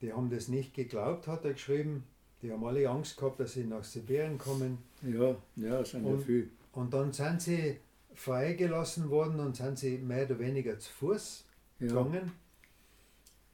[0.00, 2.04] Die haben das nicht geglaubt, hat er geschrieben.
[2.42, 4.78] Die haben alle Angst gehabt, dass sie nach Sibirien kommen.
[5.02, 6.50] Ja, ja, sind ja Und- viel.
[6.72, 7.76] Und dann sind sie
[8.14, 11.44] freigelassen worden und sind sie mehr oder weniger zu Fuß
[11.80, 12.32] Ja, gegangen.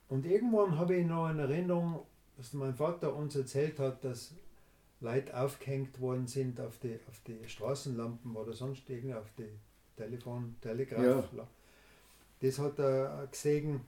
[0.09, 2.01] Und irgendwann habe ich noch in Erinnerung,
[2.37, 4.35] dass mein Vater uns erzählt hat, dass
[5.01, 9.49] Leute aufgehängt worden sind auf die, auf die Straßenlampen oder sonst irgendwie auf die
[10.05, 11.29] Telefon, Telegraph.
[12.41, 13.81] Das hat er gesehen.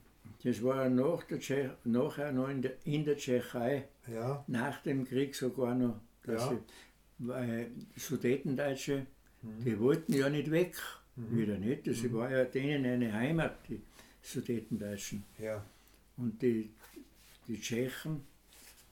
[0.43, 5.05] das war nach der Tschech nachher noch in der, in der Tschechei, Ja, nach dem
[5.05, 6.49] Krieg sogar noch, dass Ja.
[6.51, 6.57] sie,
[7.29, 9.05] weil die Sudetendeutsche,
[9.41, 9.63] Mhm.
[9.65, 10.75] die wollten ja nicht weg,
[11.15, 11.37] Mhm.
[11.37, 11.87] wieder nicht.
[11.87, 12.13] Das Mhm.
[12.13, 13.81] war ja denen eine Heimat, die
[14.21, 15.23] Sudetendeutschen.
[15.39, 15.63] ja,
[16.17, 16.69] Und die,
[17.47, 18.21] die Tschechen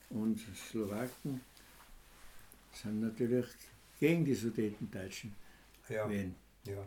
[0.09, 1.41] und Slowaken
[2.74, 3.45] sind natürlich
[3.99, 5.34] gegen die Sudetendeutschen
[5.88, 6.05] ja.
[6.05, 6.36] gewesen.
[6.65, 6.84] Ja.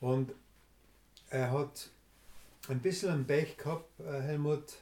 [0.00, 0.32] Und
[1.30, 1.90] er hat
[2.68, 4.74] ein bisschen ein Pech gehabt, äh, Helmut.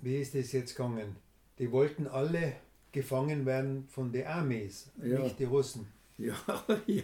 [0.00, 1.16] Wie ist das jetzt gegangen?
[1.58, 2.54] Die wollten alle
[2.92, 5.20] gefangen werden von den Armees, Ja.
[5.20, 5.86] nicht die Russen.
[6.16, 6.36] Ja,
[6.86, 7.02] ja.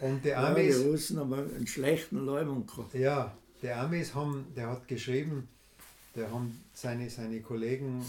[0.00, 2.92] Und die ja die Armees, Russen haben einen schlechten Leumund gehabt.
[2.92, 5.48] ja, die Armees haben, der hat geschrieben,
[6.14, 8.04] der haben seine, seine Kollegen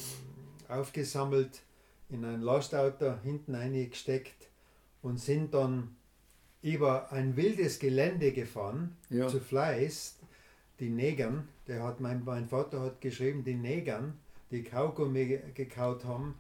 [0.68, 1.62] aufgesammelt,
[2.10, 4.49] in ein Lastauto hinten eingesteckt
[5.02, 5.95] und sind dann
[6.62, 10.18] über ein wildes Gelände gefahren, Ja, zu Fleiß,
[10.80, 14.14] die Negern, der hat, mein, mein Vater hat geschrieben, die Negern,
[14.51, 16.36] die Kaugummi ge- gekaut haben,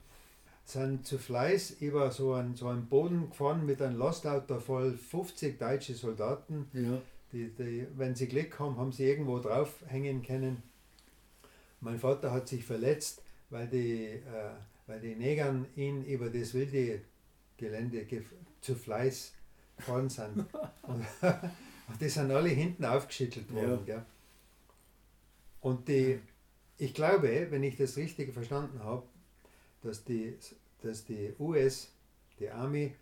[0.65, 5.57] sind zu Fleiß über so einen, so einen Boden gefahren mit einem Lastauto voll 50
[5.59, 6.67] deutsche Soldaten.
[6.73, 7.01] ja,
[7.33, 10.61] Die, die, wenn sie Glück haben, haben sie irgendwo draufhängen können.
[11.79, 14.21] Mein Vater hat sich verletzt, weil die, äh,
[14.87, 17.01] weil die Negern ihn über das wilde
[17.57, 18.05] Gelände
[18.61, 19.33] zu Fleiß
[19.85, 20.45] gefahren sind.
[20.83, 21.05] und,
[21.87, 23.85] und die sind alle hinten aufgeschüttelt worden.
[23.85, 24.05] Gell?
[25.61, 26.19] Und die,
[26.77, 29.03] ich glaube, wenn ich das richtig verstanden habe,
[29.83, 30.37] dass die,
[30.81, 31.91] dass die US,
[32.39, 32.95] die Army,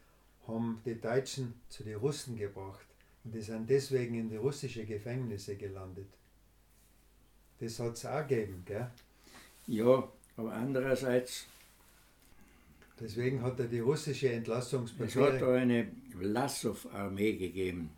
[0.48, 2.86] haben die Deutschen zu den Russen gebracht.
[3.24, 6.08] Und die sind deswegen in die russische Gefängnisse gelandet.
[7.60, 8.64] Das hat es auch gegeben.
[8.66, 8.90] Gell?
[9.70, 11.46] ja, aber andererseits,
[13.00, 15.88] Deswegen hat er die russische es hat da eine
[16.20, 17.90] Lassow-Armee gegeben.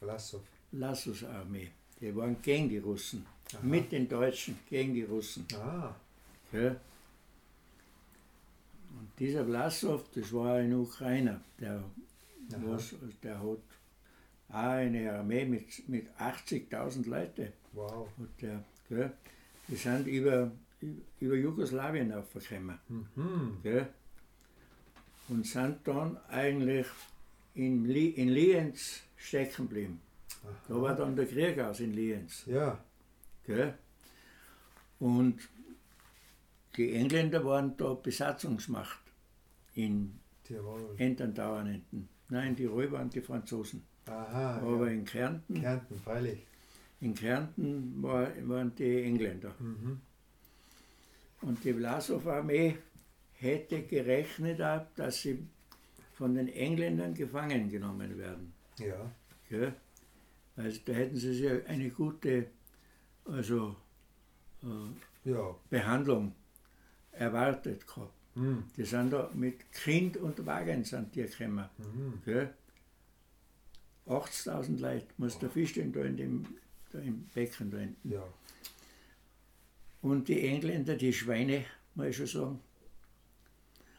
[0.00, 0.40] Lassow.
[0.72, 1.70] Lassow-Armee.
[2.00, 3.24] Die waren gegen die Russen.
[3.54, 3.64] Aha.
[3.64, 5.46] mit den Deutschen gegen die Russen.
[5.54, 5.94] Ah.
[6.52, 6.68] Ja.
[8.98, 11.84] Und dieser Vlasov, das war ein Ukrainer, der,
[12.64, 13.58] was, der hat
[14.50, 17.52] auch eine Armee mit, mit 80.000 Leuten.
[17.72, 18.08] Wow.
[18.16, 19.12] Und der, gell,
[19.68, 20.50] die sind über,
[21.20, 22.78] über Jugoslawien aufgekommen.
[22.88, 23.58] Mhm.
[23.62, 23.88] Gell,
[25.28, 26.86] und sind dann eigentlich
[27.54, 30.00] in, in Lienz stecken geblieben.
[30.68, 32.44] Da war dann der Krieg aus in Lienz.
[32.46, 32.78] Ja.
[33.44, 33.74] Gell?
[35.00, 35.36] Und
[36.76, 39.00] die Engländer waren da Besatzungsmacht
[39.74, 40.94] in Tirol.
[40.98, 42.08] Ententauernenten.
[42.28, 43.82] Nein, in Tirol waren die Franzosen.
[44.06, 44.58] Aha.
[44.58, 44.92] Aber ja.
[44.92, 46.46] in Kärnten, Kärnten, freilich.
[47.00, 49.54] in Kärnten war, waren die Engländer.
[49.58, 50.00] Mhm.
[51.42, 52.78] Und die Vlasov-Armee
[53.40, 55.46] hätte gerechnet, auch, dass sie
[56.14, 58.52] von den Engländern gefangen genommen werden.
[58.78, 59.10] Ja.
[59.48, 59.72] Gell?
[60.56, 62.48] Also da hätten sie sich eine gute
[63.24, 63.76] also,
[64.62, 65.54] äh, Ja.
[65.70, 66.34] Behandlung
[67.12, 68.12] erwartet gehabt.
[68.34, 68.64] Mhm.
[68.76, 71.68] Die sind da mit Kind und Wagen sind die gekommen.
[71.78, 72.22] Mhm.
[72.24, 72.54] Gell?
[74.06, 76.46] 80.000 Leute, muss der Fisch denn da in dem
[76.90, 77.96] da im Becken drin.
[78.04, 78.22] Ja.
[80.00, 81.64] Und die Engländer, die Schweine,
[81.94, 82.60] muss ich schon sagen,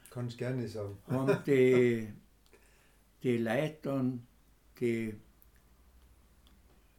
[0.10, 0.98] Kannst gerne sagen.
[1.08, 2.12] haben die,
[3.24, 4.28] die Leute dann,
[4.80, 5.14] die,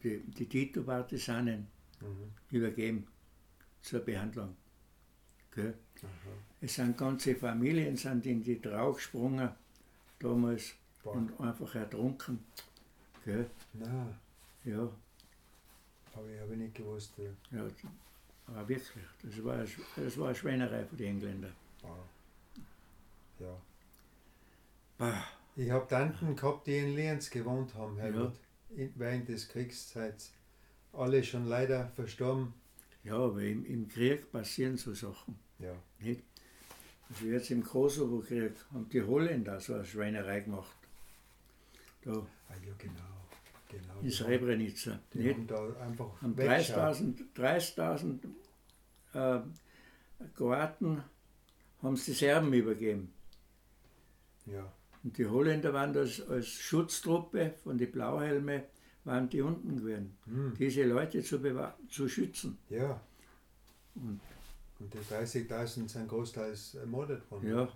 [0.03, 1.67] die, die Tito-Partisanen
[2.03, 2.33] Mhm.
[2.57, 3.07] übergeben
[3.83, 4.57] zur Behandlung.
[5.59, 5.73] Aha.
[6.63, 9.51] Es sind ganze Familien sind in die Trau gesprungen
[10.19, 11.13] damals Boah.
[11.17, 12.39] und einfach ertrunken.
[13.27, 13.51] Gell?
[13.75, 14.19] Na,
[14.65, 14.91] Ja,
[16.17, 17.13] habe ich, hab ich nicht gewusst.
[17.19, 17.59] Ja.
[17.59, 17.69] ja,
[18.47, 19.63] aber wirklich, das war,
[19.97, 21.51] das war eine Schweinerei für die Engländer.
[21.83, 21.99] Wow.
[23.41, 23.61] Ja.
[24.99, 25.25] Bah,
[25.57, 28.35] Ich habe Tanten gehabt, die in Lienz gewohnt haben, Helmut.
[28.71, 30.33] In, während des Kriegszeits.
[30.93, 32.53] Alle schon leider verstorben.
[33.05, 35.39] ja, aber im, im Krieg passieren so Sachen.
[35.59, 35.73] Ja.
[36.01, 36.23] Nicht?
[37.09, 40.77] Also jetzt im Kosovo-Krieg haben die Holländer so eine Schweinerei gemacht.
[42.03, 42.95] Da Ah, ja, genau.
[43.69, 43.95] genau.
[44.01, 44.99] in Die Srebrenica.
[45.15, 45.35] Die Nicht?
[45.37, 46.97] haben da einfach Haben weggeschaut.
[47.37, 48.21] 30.000
[49.15, 49.41] 30.000 äh,
[50.35, 51.03] Kroaten
[51.83, 53.13] haben es die Serben übergeben.
[54.53, 54.73] Ja.
[55.03, 58.65] Und die Holländer waren das als Schutztruppe von den Blauhelme,
[59.05, 60.55] waren die unten gewesen, Hm.
[60.59, 61.39] diese Leute zu,
[61.89, 62.59] zu schützen.
[62.69, 63.01] ja.
[63.95, 64.21] Und
[64.79, 67.49] Und die 30.000 sind großteils ermordet worden.
[67.49, 67.69] ja.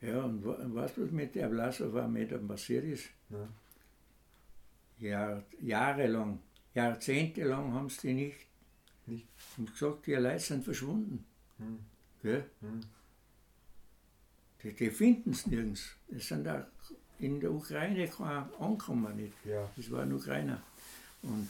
[0.00, 3.04] Ja, und weißt du, was mit der Vlasov-Armee dann passiert ist?
[3.30, 3.48] Ja.
[4.98, 6.40] Jahr, jahrelang,
[6.74, 8.36] jahrzehntelang haben sie die nicht.
[9.06, 9.28] Nicht.
[9.56, 11.24] Und gesagt, die Leute sind verschwunden.
[11.58, 11.78] Hm.
[12.22, 12.44] Gell?
[12.60, 12.80] Hm.
[14.62, 15.96] Die, die finden es nirgends.
[16.14, 16.64] Es sind auch
[17.18, 19.34] in der Ukraine kein angekommen nicht.
[19.44, 19.68] Ja.
[19.76, 20.62] Das waren Ukrainer.
[21.22, 21.48] Und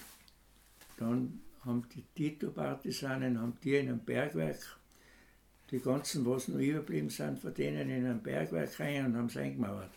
[0.98, 4.60] dann haben die Tito-Partisanen, haben die in einem Bergwerk,
[5.70, 9.36] die ganzen, was noch überblieben sind, von denen in ein Bergwerk rein und haben es
[9.36, 9.90] eingemauert.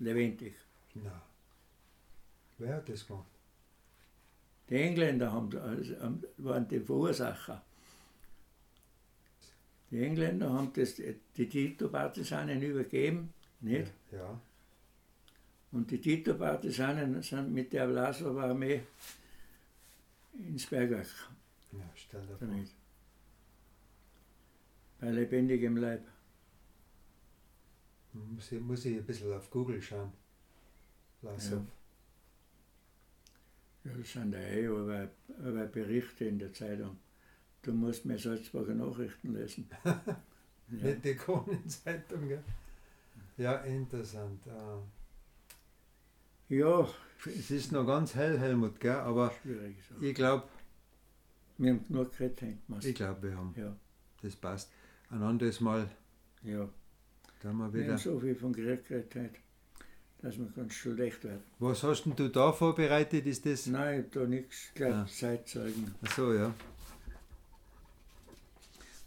[0.00, 0.54] Lebendig.
[0.94, 1.22] Na.
[2.58, 3.26] Wer hat das gemacht?
[4.68, 7.62] Die Engländer haben, also, haben- waren die Verursacher.
[9.90, 13.90] Die Engländer haben das, die Tito-Partisanen übergeben, nicht?
[14.12, 14.40] Ja.
[15.72, 18.82] Und die Tito-Partisanen sind mit der Vlasov-Armee
[20.34, 21.06] ins Bergwerk
[21.72, 22.48] Ja, stell dir vor.
[25.00, 26.06] Bei lebendigem Leib.
[28.12, 30.12] Muss ich, muss ich ein bisschen auf Google schauen.
[31.22, 31.64] Lass Ja.
[33.84, 35.08] Ja, das sind ja eh aber,
[35.38, 36.98] aber Berichte in der Zeitung.
[37.68, 39.68] Du musst mir Salzburger Nachrichten lesen.
[40.70, 40.84] Ja.
[40.84, 42.42] Nicht die Kronenzeitung, gell?
[43.38, 44.40] Ja, interessant.
[44.48, 44.78] Ah.
[46.50, 46.86] ja,
[47.24, 48.92] Es ist noch ganz hell, Helmut, gell?
[48.92, 49.32] aber
[50.00, 50.44] ich glaube,
[51.56, 52.84] Wir haben genug geredet, Henkmas.
[52.84, 53.54] ich glaub, wir haben.
[53.56, 53.74] Ja,
[54.22, 54.70] Das passt.
[55.10, 55.88] Ein anderes Mal,
[56.42, 56.68] ja.
[57.42, 57.92] da haben wir Wir wieder.
[57.94, 59.30] haben so viel von Krieg geredet, heute,
[60.20, 61.42] dass wir ganz schlecht werden.
[61.60, 63.24] Was hast denn du da vorbereitet?
[63.26, 63.66] Ist das?
[63.68, 64.66] Nein, ich hab da nichts.
[64.68, 65.06] Ich glaube, Ah.
[65.06, 65.94] Zeitzeugen.
[66.04, 66.52] Ach so, ja.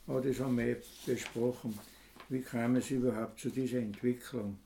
[0.07, 1.77] Aber das haben wir eh besprochen.
[2.29, 4.57] Wie kam es überhaupt zu dieser Entwicklung?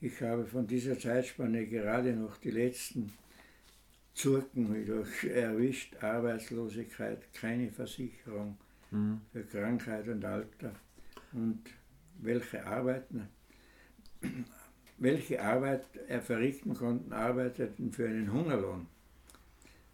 [0.00, 3.12] Ich habe von dieser Zeitspanne gerade noch die letzten
[4.14, 5.96] Zurken wieder erwischt.
[6.02, 8.58] Arbeitslosigkeit, keine Versicherung
[8.94, 9.20] Mhm.
[9.32, 10.72] für Krankheit und Alter.
[11.32, 11.62] Und
[12.20, 13.28] welche Arbeiten,
[14.98, 18.86] welche Arbeit er verrichten konnten, arbeiteten für einen Hungerlohn.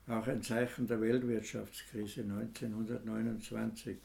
[0.06, 3.96] Auch ein Zeichen der Weltwirtschaftskrise 1929.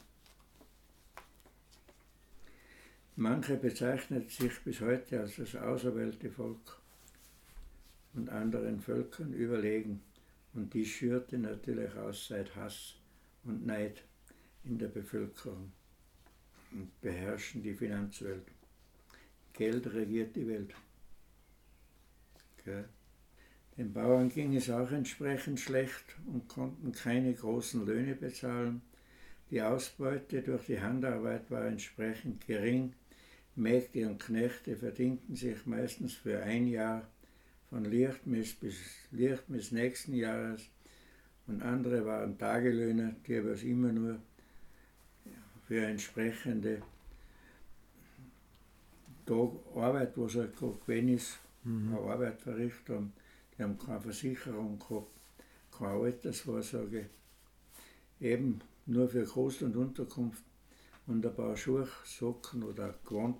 [3.16, 6.80] Manche bezeichnen sich bis heute als das auserwählte Volk.
[8.16, 10.00] und anderen Völkern überlegen.
[10.54, 12.94] Und dies schürte natürlich aus seit Hass
[13.44, 14.02] und Neid
[14.64, 15.72] in der Bevölkerung
[16.72, 18.46] und beherrschen die Finanzwelt.
[19.52, 20.74] Geld regiert die Welt.
[22.58, 22.84] Okay.
[23.76, 28.80] Den Bauern ging es auch entsprechend schlecht und konnten keine großen Löhne bezahlen.
[29.50, 32.94] Die Ausbeute durch die Handarbeit war entsprechend gering.
[33.54, 37.06] Mägde und Knechte verdienten sich meistens für ein Jahr
[37.70, 38.76] von Lichtmis bis
[39.10, 40.68] Lichtmis nächsten Jahres
[41.46, 44.18] und andere waren Tagelöhner, die aber immer nur
[45.66, 46.82] für entsprechende
[49.74, 51.96] Arbeit, was halt gerade gewesen ist, mhm.
[51.96, 53.12] eine Arbeit verrichtet haben.
[53.56, 55.10] Die haben keine Versicherung gehabt,
[55.70, 57.08] keine Altersvorsorge.
[58.20, 60.42] Eben nur für Kost und Unterkunft
[61.06, 63.38] und ein paar Schuhe, Socken oder Gewand.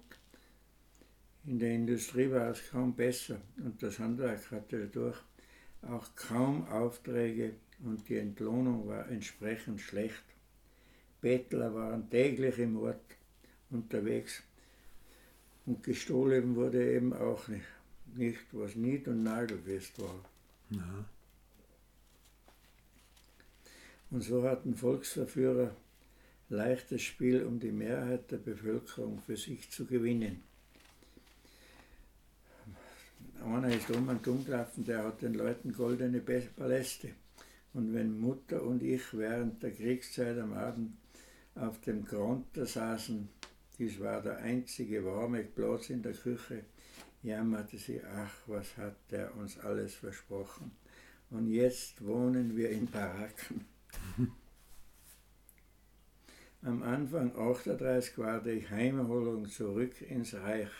[1.44, 5.18] In der Industrie war es kaum besser und das Handwerk hatte dadurch
[5.82, 7.54] auch kaum Aufträge
[7.84, 10.24] und die Entlohnung war entsprechend schlecht.
[11.20, 13.04] Bettler waren täglich im Ort
[13.70, 14.42] unterwegs
[15.66, 17.64] und gestohlen wurde eben auch nicht
[18.16, 20.24] nicht, was nied- und nagelfest war.
[20.70, 21.04] Ja.
[24.10, 25.74] Und so hatten Volksverführer
[26.48, 30.42] leichtes Spiel, um die Mehrheit der Bevölkerung für sich zu gewinnen.
[33.44, 37.10] Einer ist um und umgelaufen, der hat den Leuten goldene Paläste.
[37.74, 40.96] Und wenn Mutter und ich während der Kriegszeit am Abend
[41.54, 43.28] auf dem Grund saßen,
[43.78, 46.64] dies war der einzige warme Platz in der Küche,
[47.26, 50.70] jammerte sie, ach, was hat der uns alles versprochen.
[51.30, 53.66] Und jetzt wohnen wir in Baracken.
[56.62, 60.70] Am Anfang 38 war die Heimholung zurück ins Reich.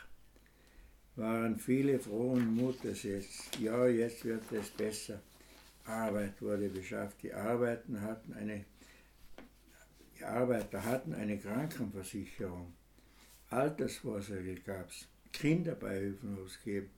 [1.17, 3.59] Waren viele frohen Mutes jetzt.
[3.59, 5.21] Ja, jetzt wird es besser.
[5.85, 7.23] Arbeit wurde beschafft.
[7.23, 8.65] Die Arbeiten hatten eine
[10.19, 12.73] die Arbeiter hatten eine Krankenversicherung.
[13.51, 15.07] Altersvorsorge gab es.
[15.37, 16.89] Kinderbeihilfen ausgeben,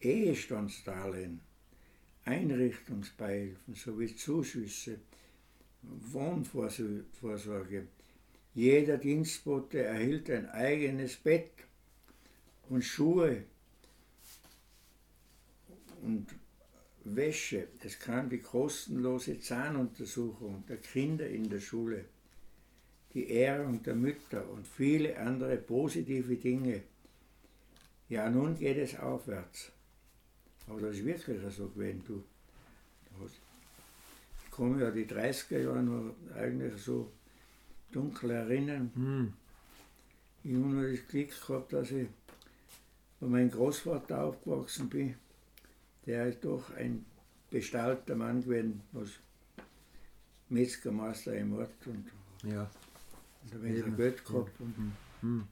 [0.00, 1.40] Ehestandsdarlehen,
[2.24, 5.00] Einrichtungsbeihilfen sowie Zuschüsse,
[5.82, 7.88] Wohnvorsorge.
[8.54, 11.52] Jeder Dienstbote erhielt ein eigenes Bett
[12.70, 13.44] und Schuhe
[16.02, 16.26] und
[17.04, 17.68] Wäsche.
[17.82, 22.06] Es kam die kostenlose Zahnuntersuchung der Kinder in der Schule,
[23.12, 26.82] die Ehrung der Mütter und viele andere positive Dinge
[28.08, 29.72] ja, nun geht es aufwärts.
[30.66, 32.02] Aber das ist wirklich so gewesen.
[32.06, 32.24] Du,
[34.44, 37.10] ich komme ja die 30er Jahre noch eigentlich so
[37.92, 38.90] dunkel erinnern.
[38.94, 39.32] Hm.
[40.42, 42.08] Ich habe nur das Glück gehabt, dass ich
[43.20, 45.14] bei meinem Großvater aufgewachsen bin.
[46.06, 47.04] Der ist doch ein
[47.50, 49.08] bestallter Mann gewesen, was
[50.50, 52.10] Metzgermeister im Ort und,
[52.50, 52.70] ja.
[53.44, 54.60] und ein wenig Geld gehabt.
[54.60, 54.92] Und, hm.
[55.20, 55.48] hm.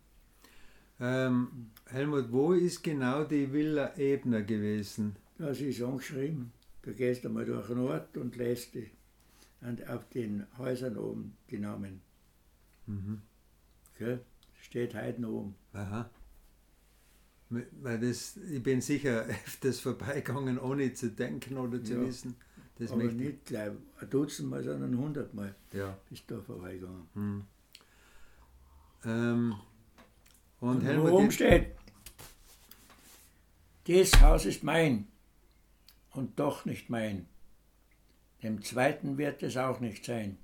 [1.01, 5.17] Ähm, Helmut, wo ist genau die Villa Ebner gewesen?
[5.39, 6.53] Das ist angeschrieben.
[6.83, 8.91] Du gehst einmal durch den Ort und lässt die,
[9.87, 12.01] auf den Häusern oben die Namen.
[12.87, 13.23] Mhm.
[13.95, 14.19] Okay?
[14.61, 15.55] Steht heute oben.
[15.73, 16.11] Aha.
[17.51, 22.37] Weil das, ich bin sicher öfters vorbeigegangen, ohne zu denken oder zu ja, wissen.
[22.79, 23.71] Das aber nicht gleich
[24.01, 25.99] ein Dutzend Mal, sondern hundertmal ja.
[26.09, 27.09] bist du da vorbeigegangen.
[27.15, 27.45] Hm.
[29.05, 29.55] Ähm,
[30.63, 31.75] und, und Helmut oben steht,
[33.89, 35.09] das Haus ist mein
[36.13, 37.27] und doch nicht mein.
[38.45, 40.39] Dem zweiten wird es auch nicht sein.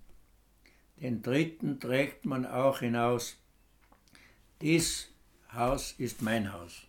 [1.00, 3.36] Den dritten trägt man auch hinaus.
[4.60, 5.08] Dies
[5.52, 6.82] Haus ist mein Haus.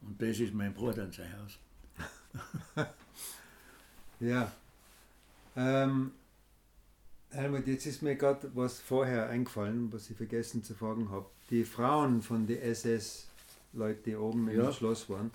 [0.00, 1.58] Und das ist mein Bruder und sein Haus.
[4.18, 4.50] ja.
[5.54, 6.10] Ähm,
[7.30, 11.64] Helmut, jetzt ist mir gerade was vorher eingefallen, was ich vergessen zu fragen habe die
[11.64, 14.66] Frauen von den SS-Leuten, die oben ja.
[14.66, 15.30] im Schloss waren,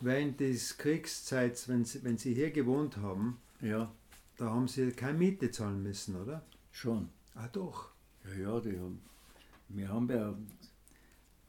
[0.00, 3.92] während des Kriegszeit, wenn sie, wenn sie hier gewohnt haben, ja.
[4.38, 6.42] da haben sie keine Miete zahlen müssen, oder?
[6.70, 7.10] Schon.
[7.34, 7.90] Ah, doch.
[8.24, 9.02] Ja, ja, die haben,
[9.68, 10.34] wir haben ja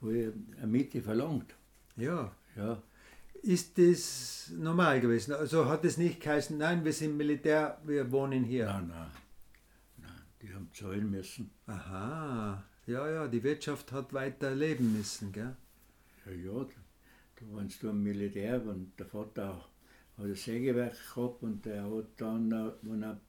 [0.01, 1.55] eine Miete verlangt.
[1.95, 2.35] Ja.
[2.57, 2.83] Ja.
[3.43, 5.33] Ist das normal gewesen?
[5.33, 8.65] Also hat es nicht geheißen, nein, wir sind Militär, wir wohnen hier?
[8.65, 9.11] Nein, nein.
[9.99, 11.49] nein die haben zahlen müssen.
[11.65, 12.65] Aha.
[12.87, 15.55] Ja, ja, die Wirtschaft hat weiter leben müssen, gell?
[16.25, 16.65] Ja, ja,
[17.35, 19.67] da warst du am Militär und der Vater auch,
[20.17, 23.19] hat ein Sägewerk gehabt und der hat dann, wenn er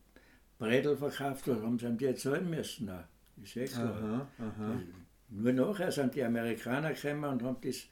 [0.59, 2.89] Bredel verkauft hat, haben sie ihm die zahlen müssen.
[2.89, 3.05] Auch.
[3.43, 3.93] Ist eh klar.
[3.93, 4.81] Aha, aha.
[5.29, 7.85] Nur nachher sind die Amerikaner gekommen und haben das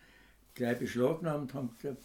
[0.54, 1.98] gleich beschlagnahmt, haben gesagt,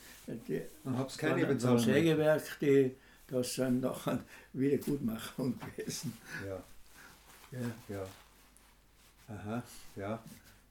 [0.48, 1.82] die, und hab's keine bezahlt.
[1.82, 2.96] Sägewerk, die
[3.28, 6.14] das sind nachher Wiedergutmachung gewesen.
[6.46, 6.64] Ja.
[7.52, 7.68] ja.
[7.88, 8.08] Ja.
[9.30, 9.64] Aha,
[9.96, 10.24] ja.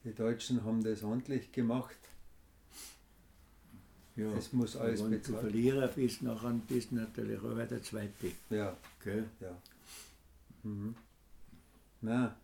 [0.03, 1.97] Die Deutschen haben das ordentlich gemacht.
[4.15, 5.27] Ja, es muss alles wenn bezahlt.
[5.27, 8.31] Wenn du Verlierer bist, nachher bist du natürlich auch der Zweite.
[8.49, 8.75] Ja.
[9.03, 9.25] Gell?
[9.39, 9.57] Ja.
[10.63, 10.95] Mhm.
[12.01, 12.35] Na,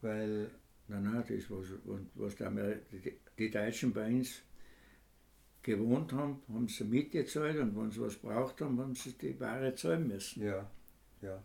[0.00, 0.50] weil.
[0.88, 1.66] Nein, nein, das was,
[2.14, 4.40] was die, die Deutschen bei uns
[5.62, 9.74] gewohnt haben, haben sie mitgezahlt und wenn sie was braucht haben, haben sie die Ware
[9.74, 10.44] zahlen müssen.
[10.44, 10.70] Ja,
[11.22, 11.42] ja.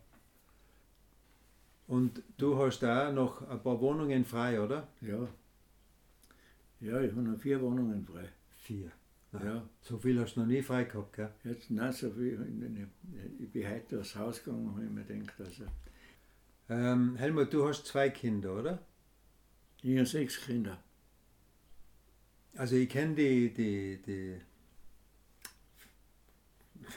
[1.91, 4.87] Und du hast da noch ein paar Wohnungen frei, oder?
[5.01, 5.27] Ja.
[6.79, 8.29] Ja, ich habe noch vier Wohnungen frei.
[8.59, 8.89] Vier?
[9.33, 9.45] Nein.
[9.45, 9.69] Ja.
[9.81, 11.29] So viel hast du noch nie frei gehabt, gell?
[11.43, 12.39] Jetzt, nein, so viel.
[13.39, 15.65] Ich bin heute aufs Haus gegangen und habe mir gedacht, also.
[16.69, 18.79] Ähm, Helmut, du hast zwei Kinder, oder?
[19.81, 20.81] Ich habe sechs Kinder.
[22.55, 24.41] Also ich kenne die, die, die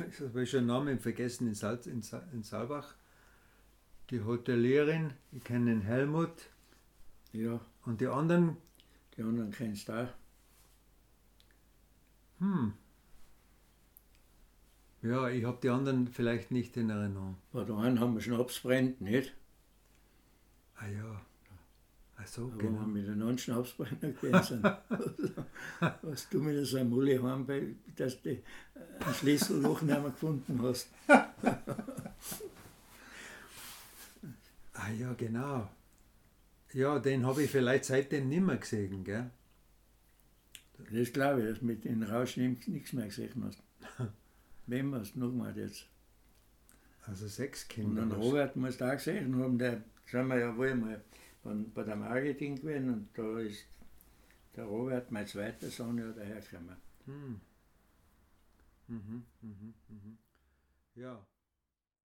[0.08, 2.00] ich habe schon den Namen vergessen, in, Salz, in,
[2.32, 2.94] in Saalbach.
[4.10, 6.34] Die Hotelierin, ich kenne den Helmut.
[7.32, 7.60] Ja.
[7.84, 8.56] Und die anderen?
[9.16, 10.08] Die anderen kennst du auch.
[12.38, 12.74] Hm.
[15.02, 17.36] Ja, ich habe die anderen vielleicht nicht in Erinnerung.
[17.52, 19.34] Bei der einen haben wir Schnapsbrennt, nicht?
[20.76, 21.20] Ah ja.
[22.16, 22.80] Ach so, Aber genau.
[22.80, 24.62] wir mit einem anderen Schnapsbrenner gewesen
[26.02, 30.88] was du mit so einem Mulli haben, dass du ein Schlüsselloch nicht mehr gefunden hast.
[34.74, 35.68] ah ja, genau.
[36.72, 39.30] Ja, den habe ich vielleicht seitdem nicht mehr gesehen, gell?
[40.90, 43.62] Das glaube ich, dass du mit dem Rausch nichts mehr gesehen hast.
[44.66, 45.88] Wem hast du noch gemacht jetzt?
[47.06, 48.02] Also sechs Kinder.
[48.02, 51.04] Und dann Robert musst du auch gesehen haben, der, sagen wir ja wohl mal,
[51.42, 53.66] von, bei der Marketing gewesen und da ist
[54.56, 56.76] der Robert, mein zweiter Sohn, ja dahergekommen.
[57.06, 57.40] Hm.
[58.88, 60.18] Mhm, mhm, mhm.
[60.94, 61.24] Ja.